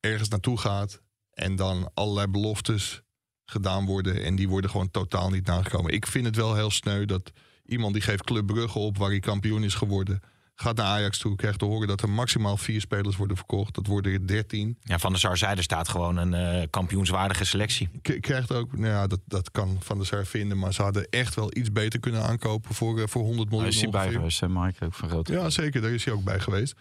[0.00, 1.00] ergens naartoe gaat
[1.34, 3.02] en dan allerlei beloftes
[3.44, 5.92] gedaan worden en die worden gewoon totaal niet nagekomen.
[5.92, 7.32] Ik vind het wel heel sneu dat
[7.64, 10.20] iemand die geeft Club Brugge op waar hij kampioen is geworden,
[10.54, 13.74] gaat naar Ajax toe, krijgt te horen dat er maximaal vier spelers worden verkocht.
[13.74, 14.78] Dat worden er dertien.
[14.82, 17.88] Ja, van de Sar Zijde staat gewoon een uh, kampioenswaardige selectie.
[18.02, 21.06] K krijgt ook, nou ja, dat, dat kan Van der Sar vinden, maar ze hadden
[21.10, 23.60] echt wel iets beter kunnen aankopen voor, uh, voor 100 miljoen.
[23.60, 24.84] Hij is hij bij geweest, hè, Mike?
[24.84, 25.32] Ook van grote.
[25.32, 25.80] Ja, zeker.
[25.80, 26.74] Daar is hij ook bij geweest.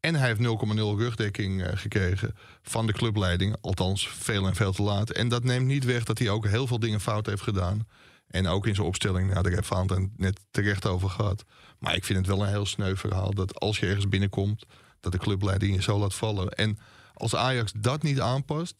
[0.00, 0.46] En hij heeft 0,0
[0.76, 3.56] rugdekking uh, gekregen van de clubleiding.
[3.60, 5.10] Althans, veel en veel te laat.
[5.10, 7.86] En dat neemt niet weg dat hij ook heel veel dingen fout heeft gedaan.
[8.28, 11.44] En ook in zijn opstelling, nou, daar heeft Valentijn net terecht over gehad.
[11.78, 14.64] Maar ik vind het wel een heel sneu verhaal dat als je ergens binnenkomt,
[15.00, 16.48] dat de clubleiding je zo laat vallen.
[16.48, 16.78] En
[17.14, 18.74] als Ajax dat niet aanpast,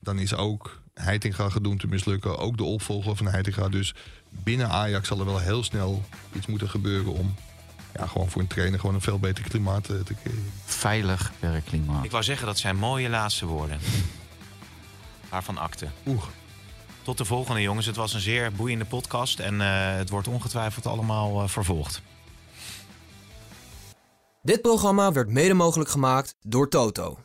[0.00, 2.38] dan is ook Heitinga gedoemd te mislukken.
[2.38, 3.68] Ook de opvolger van Heitinga.
[3.68, 3.94] Dus
[4.28, 6.02] binnen Ajax zal er wel heel snel
[6.32, 7.34] iets moeten gebeuren om
[7.94, 10.52] ja, gewoon voor een trainer gewoon een veel beter klimaat te creëren.
[10.64, 12.04] Veilig werkklimaat.
[12.04, 13.78] Ik wou zeggen, dat zijn mooie laatste woorden.
[15.28, 15.88] Waarvan akte.
[16.06, 16.22] Oeh.
[17.02, 17.86] Tot de volgende jongens.
[17.86, 22.02] Het was een zeer boeiende podcast en uh, het wordt ongetwijfeld allemaal uh, vervolgd.
[24.42, 27.18] Dit programma werd mede mogelijk gemaakt door Toto.